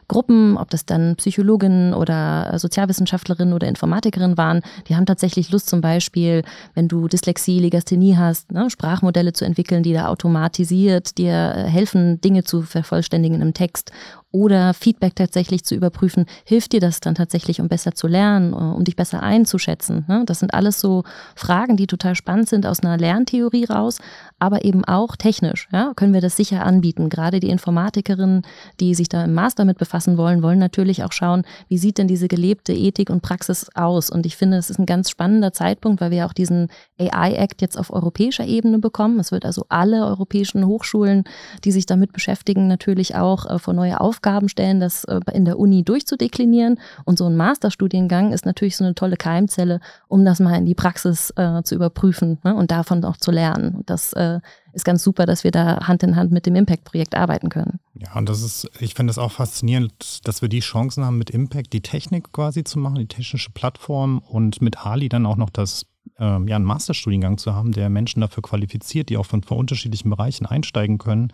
Gruppen, 0.08 0.56
ob 0.56 0.70
das 0.70 0.86
dann 0.86 1.14
Psychologinnen 1.16 1.92
oder 1.92 2.58
Sozialwissenschaftlerinnen 2.58 3.52
oder 3.54 3.68
Informatikerinnen 3.68 4.38
waren, 4.38 4.62
die 4.88 4.96
haben 4.96 5.06
tatsächlich 5.06 5.50
Lust, 5.52 5.68
zum 5.68 5.82
Beispiel, 5.82 6.42
wenn 6.74 6.88
du 6.88 7.06
Dyslexie, 7.06 7.60
Legasthenie 7.60 8.16
hast, 8.16 8.50
ne, 8.50 8.70
Sprachmodelle 8.70 9.34
zu 9.34 9.44
entwickeln, 9.44 9.82
die 9.82 9.92
da 9.92 10.08
automatisiert 10.08 11.18
dir 11.18 11.34
helfen, 11.68 12.18
Dinge 12.22 12.44
zu 12.44 12.62
vervollständigen 12.62 13.42
im 13.42 13.52
Text 13.52 13.92
oder 14.32 14.72
Feedback 14.72 15.14
tatsächlich 15.14 15.64
zu 15.64 15.74
überprüfen, 15.74 16.24
hilft 16.44 16.72
dir 16.72 16.80
das 16.80 17.00
dann 17.00 17.14
tatsächlich, 17.14 17.60
um 17.60 17.68
besser 17.68 17.94
zu 17.94 18.08
lernen, 18.08 18.54
äh, 18.54 18.56
um 18.56 18.82
dich 18.82 18.96
besser 18.96 19.22
einzuschätzen? 19.22 20.04
Ne? 20.08 20.24
Das 20.26 20.40
sind 20.40 20.54
alles 20.54 20.80
so 20.80 21.04
Fragen, 21.36 21.76
die 21.76 21.86
total 21.86 22.14
spannend 22.14 22.48
sind 22.48 22.66
aus 22.66 22.80
einer 22.80 22.96
Lerntheorie 22.96 23.66
raus, 23.66 23.98
aber 24.38 24.64
eben 24.64 24.84
auch 24.86 25.16
technisch. 25.16 25.68
Ja? 25.70 25.92
Können 25.94 26.14
wir 26.14 26.22
das 26.22 26.36
sicher 26.36 26.64
anbieten? 26.64 27.10
Gerade 27.10 27.40
die 27.40 27.50
Informatikerinnen, 27.50 28.42
die 28.80 28.94
sich 28.94 29.10
da 29.10 29.24
im 29.24 29.34
Master 29.34 29.66
mit 29.66 29.76
befassen 29.76 30.16
wollen, 30.16 30.42
wollen 30.42 30.58
natürlich 30.58 31.04
auch 31.04 31.12
schauen, 31.12 31.44
wie 31.68 31.78
sieht 31.78 31.98
denn 31.98 32.08
diese 32.08 32.26
gelebte 32.26 32.72
Ethik 32.72 33.10
und 33.10 33.20
Praxis 33.20 33.68
aus? 33.74 34.08
Und 34.08 34.24
ich 34.24 34.36
finde, 34.36 34.56
es 34.56 34.70
ist 34.70 34.78
ein 34.78 34.86
ganz 34.86 35.10
spannender 35.10 35.52
Zeitpunkt, 35.52 36.00
weil 36.00 36.10
wir 36.10 36.24
auch 36.24 36.32
diesen 36.32 36.68
AI-Act 36.98 37.60
jetzt 37.60 37.78
auf 37.78 37.92
europäischer 37.92 38.46
Ebene 38.46 38.78
bekommen. 38.78 39.20
Es 39.20 39.30
wird 39.30 39.44
also 39.44 39.66
alle 39.68 40.06
europäischen 40.06 40.66
Hochschulen, 40.66 41.24
die 41.64 41.72
sich 41.72 41.84
damit 41.84 42.12
beschäftigen, 42.12 42.66
natürlich 42.66 43.14
auch 43.14 43.44
äh, 43.44 43.58
vor 43.58 43.74
neue 43.74 44.00
Aufgaben 44.00 44.21
Aufgaben 44.22 44.48
stellen, 44.48 44.78
das 44.78 45.02
äh, 45.04 45.20
in 45.32 45.44
der 45.44 45.58
Uni 45.58 45.82
durchzudeklinieren. 45.82 46.78
Und 47.04 47.18
so 47.18 47.26
ein 47.26 47.36
Masterstudiengang 47.36 48.32
ist 48.32 48.46
natürlich 48.46 48.76
so 48.76 48.84
eine 48.84 48.94
tolle 48.94 49.16
Keimzelle, 49.16 49.80
um 50.06 50.24
das 50.24 50.38
mal 50.38 50.56
in 50.56 50.64
die 50.64 50.76
Praxis 50.76 51.32
äh, 51.36 51.62
zu 51.64 51.74
überprüfen 51.74 52.38
ne, 52.44 52.54
und 52.54 52.70
davon 52.70 53.04
auch 53.04 53.16
zu 53.16 53.32
lernen. 53.32 53.74
Und 53.74 53.90
das 53.90 54.12
äh, 54.12 54.38
ist 54.72 54.84
ganz 54.84 55.02
super, 55.02 55.26
dass 55.26 55.42
wir 55.42 55.50
da 55.50 55.88
Hand 55.88 56.04
in 56.04 56.14
Hand 56.14 56.30
mit 56.30 56.46
dem 56.46 56.54
Impact-Projekt 56.54 57.16
arbeiten 57.16 57.48
können. 57.48 57.80
Ja, 57.94 58.16
und 58.16 58.28
das 58.28 58.42
ist, 58.42 58.70
ich 58.78 58.94
finde 58.94 59.10
es 59.10 59.18
auch 59.18 59.32
faszinierend, 59.32 60.26
dass 60.26 60.40
wir 60.40 60.48
die 60.48 60.60
Chancen 60.60 61.04
haben, 61.04 61.18
mit 61.18 61.30
Impact 61.30 61.72
die 61.72 61.82
Technik 61.82 62.32
quasi 62.32 62.62
zu 62.62 62.78
machen, 62.78 62.96
die 62.96 63.08
technische 63.08 63.50
Plattform 63.50 64.18
und 64.18 64.62
mit 64.62 64.86
Ali 64.86 65.08
dann 65.08 65.26
auch 65.26 65.36
noch 65.36 65.50
das 65.50 65.86
ähm, 66.18 66.46
ja, 66.46 66.56
einen 66.56 66.64
Masterstudiengang 66.64 67.38
zu 67.38 67.54
haben, 67.54 67.72
der 67.72 67.88
Menschen 67.88 68.20
dafür 68.20 68.42
qualifiziert, 68.42 69.08
die 69.08 69.16
auch 69.16 69.26
von, 69.26 69.42
von 69.42 69.58
unterschiedlichen 69.58 70.10
Bereichen 70.10 70.46
einsteigen 70.46 70.98
können. 70.98 71.32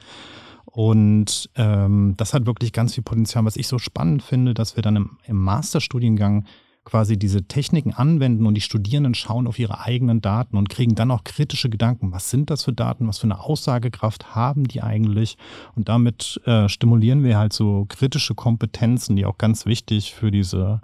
Und 0.70 1.48
ähm, 1.56 2.14
das 2.16 2.34
hat 2.34 2.46
wirklich 2.46 2.72
ganz 2.72 2.94
viel 2.94 3.02
Potenzial. 3.02 3.44
Was 3.44 3.56
ich 3.56 3.68
so 3.68 3.78
spannend 3.78 4.22
finde, 4.22 4.54
dass 4.54 4.76
wir 4.76 4.82
dann 4.82 4.96
im, 4.96 5.18
im 5.24 5.36
Masterstudiengang 5.36 6.44
quasi 6.84 7.18
diese 7.18 7.44
Techniken 7.44 7.92
anwenden 7.92 8.46
und 8.46 8.54
die 8.54 8.62
Studierenden 8.62 9.14
schauen 9.14 9.46
auf 9.46 9.58
ihre 9.58 9.80
eigenen 9.80 10.22
Daten 10.22 10.56
und 10.56 10.70
kriegen 10.70 10.94
dann 10.94 11.10
auch 11.10 11.22
kritische 11.24 11.68
Gedanken. 11.68 12.12
Was 12.12 12.30
sind 12.30 12.48
das 12.48 12.64
für 12.64 12.72
Daten? 12.72 13.06
Was 13.08 13.18
für 13.18 13.24
eine 13.24 13.40
Aussagekraft 13.40 14.34
haben 14.34 14.64
die 14.64 14.82
eigentlich? 14.82 15.36
Und 15.74 15.88
damit 15.88 16.40
äh, 16.44 16.68
stimulieren 16.68 17.24
wir 17.24 17.36
halt 17.36 17.52
so 17.52 17.84
kritische 17.88 18.34
Kompetenzen, 18.34 19.16
die 19.16 19.26
auch 19.26 19.36
ganz 19.36 19.66
wichtig 19.66 20.14
für 20.14 20.30
diese 20.30 20.80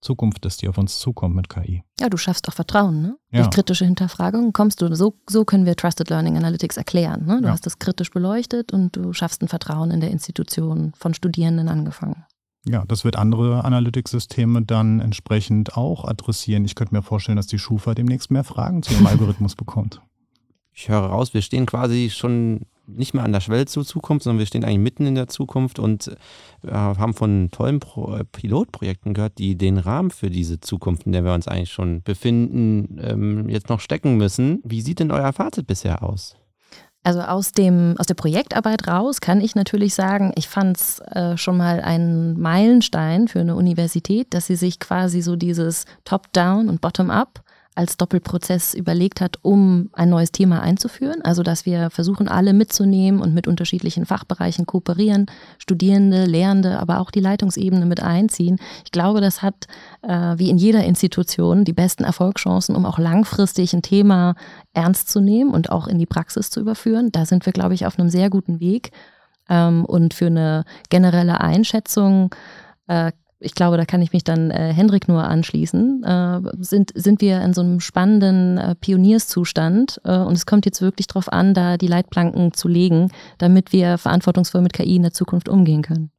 Zukunft 0.00 0.44
ist, 0.46 0.62
die 0.62 0.68
auf 0.68 0.78
uns 0.78 0.98
zukommt 0.98 1.34
mit 1.34 1.48
KI. 1.48 1.82
Ja, 2.00 2.08
du 2.08 2.16
schaffst 2.16 2.48
auch 2.48 2.52
Vertrauen, 2.52 3.02
ne? 3.02 3.16
Ja. 3.30 3.42
Durch 3.42 3.50
kritische 3.50 3.84
Hinterfragung 3.84 4.52
kommst 4.52 4.80
du, 4.82 4.94
so, 4.94 5.14
so 5.28 5.44
können 5.44 5.66
wir 5.66 5.76
Trusted 5.76 6.10
Learning 6.10 6.36
Analytics 6.36 6.76
erklären. 6.76 7.26
Ne? 7.26 7.38
Du 7.40 7.46
ja. 7.46 7.52
hast 7.52 7.66
das 7.66 7.78
kritisch 7.78 8.10
beleuchtet 8.10 8.72
und 8.72 8.96
du 8.96 9.12
schaffst 9.12 9.42
ein 9.42 9.48
Vertrauen 9.48 9.90
in 9.90 10.00
der 10.00 10.10
Institution, 10.10 10.92
von 10.96 11.14
Studierenden 11.14 11.68
angefangen. 11.68 12.24
Ja, 12.68 12.84
das 12.86 13.04
wird 13.04 13.16
andere 13.16 13.64
Analytics-Systeme 13.64 14.62
dann 14.62 15.00
entsprechend 15.00 15.76
auch 15.76 16.04
adressieren. 16.04 16.64
Ich 16.64 16.74
könnte 16.74 16.94
mir 16.94 17.02
vorstellen, 17.02 17.36
dass 17.36 17.46
die 17.46 17.60
Schufa 17.60 17.94
demnächst 17.94 18.30
mehr 18.30 18.44
Fragen 18.44 18.82
zu 18.82 18.92
ihrem 18.92 19.06
Algorithmus 19.06 19.54
bekommt. 19.54 20.02
Ich 20.72 20.88
höre 20.88 20.98
raus, 20.98 21.32
wir 21.32 21.42
stehen 21.42 21.64
quasi 21.64 22.10
schon 22.10 22.66
nicht 22.86 23.14
mehr 23.14 23.24
an 23.24 23.32
der 23.32 23.40
Schwelle 23.40 23.66
zur 23.66 23.84
Zukunft, 23.84 24.24
sondern 24.24 24.38
wir 24.38 24.46
stehen 24.46 24.64
eigentlich 24.64 24.78
mitten 24.78 25.06
in 25.06 25.14
der 25.14 25.28
Zukunft 25.28 25.78
und 25.78 26.08
äh, 26.66 26.70
haben 26.70 27.14
von 27.14 27.50
tollen 27.50 27.80
Pro 27.80 28.14
äh, 28.14 28.24
Pilotprojekten 28.24 29.14
gehört, 29.14 29.38
die 29.38 29.56
den 29.56 29.78
Rahmen 29.78 30.10
für 30.10 30.30
diese 30.30 30.60
Zukunft, 30.60 31.06
in 31.06 31.12
der 31.12 31.24
wir 31.24 31.34
uns 31.34 31.48
eigentlich 31.48 31.72
schon 31.72 32.02
befinden, 32.02 33.00
ähm, 33.02 33.48
jetzt 33.48 33.68
noch 33.68 33.80
stecken 33.80 34.16
müssen. 34.16 34.60
Wie 34.64 34.80
sieht 34.80 35.00
denn 35.00 35.10
euer 35.10 35.32
Fazit 35.32 35.66
bisher 35.66 36.02
aus? 36.02 36.36
Also 37.06 37.20
aus, 37.20 37.52
dem, 37.52 37.94
aus 37.98 38.06
der 38.06 38.14
Projektarbeit 38.14 38.88
raus 38.88 39.20
kann 39.20 39.40
ich 39.40 39.54
natürlich 39.54 39.94
sagen, 39.94 40.32
ich 40.34 40.48
fand 40.48 40.76
es 40.76 40.98
äh, 40.98 41.36
schon 41.36 41.56
mal 41.56 41.80
ein 41.80 42.36
Meilenstein 42.36 43.28
für 43.28 43.38
eine 43.38 43.54
Universität, 43.54 44.34
dass 44.34 44.46
sie 44.46 44.56
sich 44.56 44.80
quasi 44.80 45.22
so 45.22 45.36
dieses 45.36 45.84
Top-Down 46.04 46.68
und 46.68 46.80
Bottom-up 46.80 47.44
als 47.76 47.98
Doppelprozess 47.98 48.74
überlegt 48.74 49.20
hat, 49.20 49.36
um 49.42 49.90
ein 49.92 50.08
neues 50.08 50.32
Thema 50.32 50.60
einzuführen. 50.60 51.22
Also 51.22 51.42
dass 51.42 51.66
wir 51.66 51.90
versuchen, 51.90 52.26
alle 52.26 52.54
mitzunehmen 52.54 53.20
und 53.20 53.34
mit 53.34 53.46
unterschiedlichen 53.46 54.06
Fachbereichen 54.06 54.66
kooperieren, 54.66 55.26
Studierende, 55.58 56.24
Lehrende, 56.24 56.78
aber 56.78 57.00
auch 57.00 57.10
die 57.10 57.20
Leitungsebene 57.20 57.84
mit 57.84 58.02
einziehen. 58.02 58.58
Ich 58.84 58.92
glaube, 58.92 59.20
das 59.20 59.42
hat 59.42 59.66
äh, 60.02 60.34
wie 60.36 60.48
in 60.48 60.56
jeder 60.56 60.84
Institution 60.84 61.64
die 61.64 61.74
besten 61.74 62.04
Erfolgschancen, 62.04 62.74
um 62.74 62.86
auch 62.86 62.98
langfristig 62.98 63.74
ein 63.74 63.82
Thema 63.82 64.34
ernst 64.72 65.10
zu 65.10 65.20
nehmen 65.20 65.50
und 65.50 65.70
auch 65.70 65.86
in 65.86 65.98
die 65.98 66.06
Praxis 66.06 66.48
zu 66.48 66.60
überführen. 66.60 67.12
Da 67.12 67.26
sind 67.26 67.44
wir, 67.44 67.52
glaube 67.52 67.74
ich, 67.74 67.86
auf 67.86 67.98
einem 67.98 68.08
sehr 68.08 68.30
guten 68.30 68.58
Weg. 68.58 68.90
Ähm, 69.48 69.84
und 69.84 70.14
für 70.14 70.26
eine 70.26 70.64
generelle 70.88 71.40
Einschätzung 71.40 72.34
äh, 72.88 73.12
ich 73.38 73.54
glaube, 73.54 73.76
da 73.76 73.84
kann 73.84 74.02
ich 74.02 74.12
mich 74.12 74.24
dann 74.24 74.50
äh, 74.50 74.72
Hendrik 74.72 75.08
nur 75.08 75.24
anschließen, 75.24 76.02
äh, 76.04 76.40
sind, 76.58 76.92
sind 76.94 77.20
wir 77.20 77.42
in 77.42 77.52
so 77.52 77.60
einem 77.60 77.80
spannenden 77.80 78.58
äh, 78.58 78.74
Pionierszustand 78.74 80.00
äh, 80.04 80.18
und 80.18 80.34
es 80.34 80.46
kommt 80.46 80.64
jetzt 80.64 80.80
wirklich 80.80 81.06
darauf 81.06 81.30
an, 81.32 81.52
da 81.52 81.76
die 81.76 81.86
Leitplanken 81.86 82.54
zu 82.54 82.68
legen, 82.68 83.10
damit 83.38 83.72
wir 83.72 83.98
verantwortungsvoll 83.98 84.62
mit 84.62 84.72
KI 84.72 84.96
in 84.96 85.02
der 85.02 85.12
Zukunft 85.12 85.48
umgehen 85.48 85.82
können. 85.82 86.10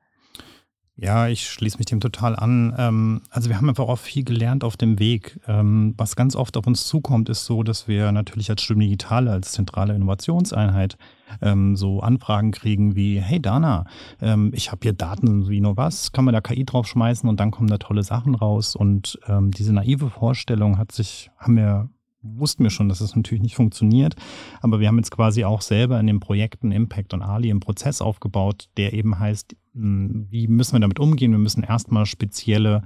Ja, 0.99 1.27
ich 1.27 1.47
schließe 1.47 1.77
mich 1.77 1.85
dem 1.85 1.99
total 1.99 2.35
an. 2.35 2.73
Ähm, 2.75 3.21
also 3.29 3.49
wir 3.49 3.57
haben 3.57 3.69
einfach 3.69 3.87
auch 3.87 3.99
viel 3.99 4.23
gelernt 4.23 4.63
auf 4.63 4.77
dem 4.77 4.97
Weg. 4.97 5.39
Ähm, 5.47 5.93
was 5.95 6.15
ganz 6.15 6.35
oft 6.35 6.57
auf 6.57 6.65
uns 6.65 6.87
zukommt, 6.87 7.29
ist 7.29 7.45
so, 7.45 7.61
dass 7.61 7.87
wir 7.87 8.11
natürlich 8.11 8.49
als 8.49 8.63
Stimme 8.63 8.83
Digitale, 8.83 9.31
als 9.31 9.51
zentrale 9.51 9.93
Innovationseinheit 9.93 10.97
ähm, 11.39 11.75
so 11.75 11.99
Anfragen 11.99 12.49
kriegen 12.51 12.95
wie, 12.95 13.19
hey 13.19 13.39
Dana, 13.39 13.85
ich 14.53 14.71
habe 14.71 14.79
hier 14.81 14.93
Daten 14.93 15.49
wie 15.49 15.59
nur 15.59 15.77
was, 15.77 16.13
kann 16.13 16.25
man 16.25 16.33
da 16.33 16.41
KI 16.41 16.65
draufschmeißen 16.65 17.29
und 17.29 17.39
dann 17.39 17.51
kommen 17.51 17.67
da 17.67 17.77
tolle 17.77 18.01
Sachen 18.01 18.33
raus. 18.33 18.75
Und 18.75 19.19
diese 19.29 19.73
naive 19.73 20.09
Vorstellung 20.09 20.77
hat 20.77 20.93
sich, 20.93 21.29
haben 21.37 21.57
wir 21.57 21.89
wussten 22.35 22.63
wir 22.63 22.69
schon, 22.69 22.89
dass 22.89 22.99
das 22.99 23.15
natürlich 23.15 23.41
nicht 23.41 23.55
funktioniert. 23.55 24.15
Aber 24.61 24.79
wir 24.79 24.87
haben 24.87 24.97
jetzt 24.97 25.11
quasi 25.11 25.43
auch 25.43 25.61
selber 25.61 25.99
in 25.99 26.07
den 26.07 26.19
Projekten 26.19 26.71
Impact 26.71 27.13
und 27.13 27.21
Ali 27.21 27.49
einen 27.49 27.59
Prozess 27.59 28.01
aufgebaut, 28.01 28.69
der 28.77 28.93
eben 28.93 29.19
heißt, 29.19 29.55
hm, 29.73 30.27
wie 30.29 30.47
müssen 30.47 30.73
wir 30.73 30.79
damit 30.79 30.99
umgehen? 30.99 31.31
Wir 31.31 31.39
müssen 31.39 31.63
erstmal 31.63 32.05
spezielle 32.05 32.83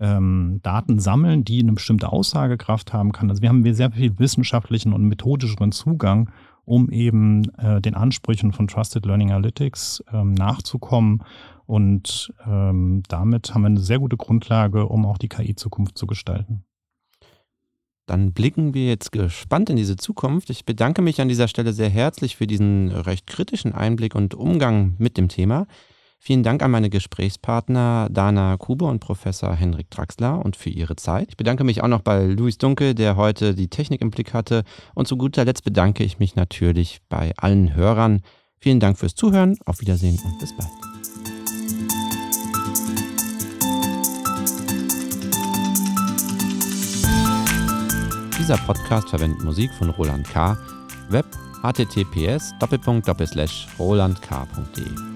ähm, 0.00 0.60
Daten 0.62 0.98
sammeln, 0.98 1.44
die 1.44 1.60
eine 1.60 1.72
bestimmte 1.72 2.12
Aussagekraft 2.12 2.92
haben 2.92 3.12
kann. 3.12 3.30
Also 3.30 3.42
wir 3.42 3.48
haben 3.48 3.74
sehr 3.74 3.90
viel 3.92 4.18
wissenschaftlichen 4.18 4.92
und 4.92 5.04
methodischeren 5.04 5.72
Zugang, 5.72 6.30
um 6.64 6.90
eben 6.90 7.44
äh, 7.58 7.80
den 7.80 7.94
Ansprüchen 7.94 8.52
von 8.52 8.68
Trusted 8.68 9.06
Learning 9.06 9.30
Analytics 9.30 10.04
ähm, 10.12 10.32
nachzukommen. 10.32 11.22
Und 11.66 12.32
ähm, 12.46 13.02
damit 13.08 13.54
haben 13.54 13.62
wir 13.62 13.68
eine 13.68 13.80
sehr 13.80 13.98
gute 13.98 14.16
Grundlage, 14.16 14.86
um 14.86 15.06
auch 15.06 15.18
die 15.18 15.28
KI-Zukunft 15.28 15.96
zu 15.96 16.06
gestalten. 16.06 16.64
Dann 18.06 18.32
blicken 18.32 18.74
wir 18.74 18.86
jetzt 18.86 19.12
gespannt 19.12 19.70
in 19.70 19.76
diese 19.76 19.96
Zukunft. 19.96 20.50
Ich 20.50 20.66
bedanke 20.66 21.00
mich 21.00 21.20
an 21.20 21.28
dieser 21.28 21.48
Stelle 21.48 21.72
sehr 21.72 21.88
herzlich 21.88 22.36
für 22.36 22.46
diesen 22.46 22.90
recht 22.90 23.26
kritischen 23.26 23.72
Einblick 23.72 24.14
und 24.14 24.34
Umgang 24.34 24.94
mit 24.98 25.16
dem 25.16 25.28
Thema. 25.28 25.66
Vielen 26.18 26.42
Dank 26.42 26.62
an 26.62 26.70
meine 26.70 26.88
Gesprächspartner 26.88 28.08
Dana 28.10 28.56
Kube 28.56 28.86
und 28.86 29.00
Professor 29.00 29.54
Henrik 29.54 29.90
Draxler 29.90 30.42
und 30.42 30.56
für 30.56 30.70
ihre 30.70 30.96
Zeit. 30.96 31.28
Ich 31.28 31.36
bedanke 31.36 31.64
mich 31.64 31.82
auch 31.82 31.88
noch 31.88 32.00
bei 32.00 32.24
Luis 32.24 32.56
Dunkel, 32.56 32.94
der 32.94 33.16
heute 33.16 33.54
die 33.54 33.68
Technik 33.68 34.00
im 34.00 34.10
Blick 34.10 34.32
hatte. 34.32 34.64
Und 34.94 35.06
zu 35.06 35.18
guter 35.18 35.44
Letzt 35.44 35.64
bedanke 35.64 36.02
ich 36.02 36.18
mich 36.18 36.34
natürlich 36.34 37.00
bei 37.10 37.34
allen 37.36 37.74
Hörern. 37.74 38.22
Vielen 38.58 38.80
Dank 38.80 38.98
fürs 38.98 39.14
Zuhören. 39.14 39.58
Auf 39.66 39.82
Wiedersehen 39.82 40.18
und 40.24 40.38
bis 40.38 40.56
bald. 40.56 41.03
Dieser 48.44 48.58
Podcast 48.58 49.08
verwendet 49.08 49.42
Musik 49.42 49.72
von 49.72 49.88
Roland 49.88 50.28
K. 50.28 50.54
Web 51.08 51.24
https 51.62 52.52
rolandk.de 53.78 55.13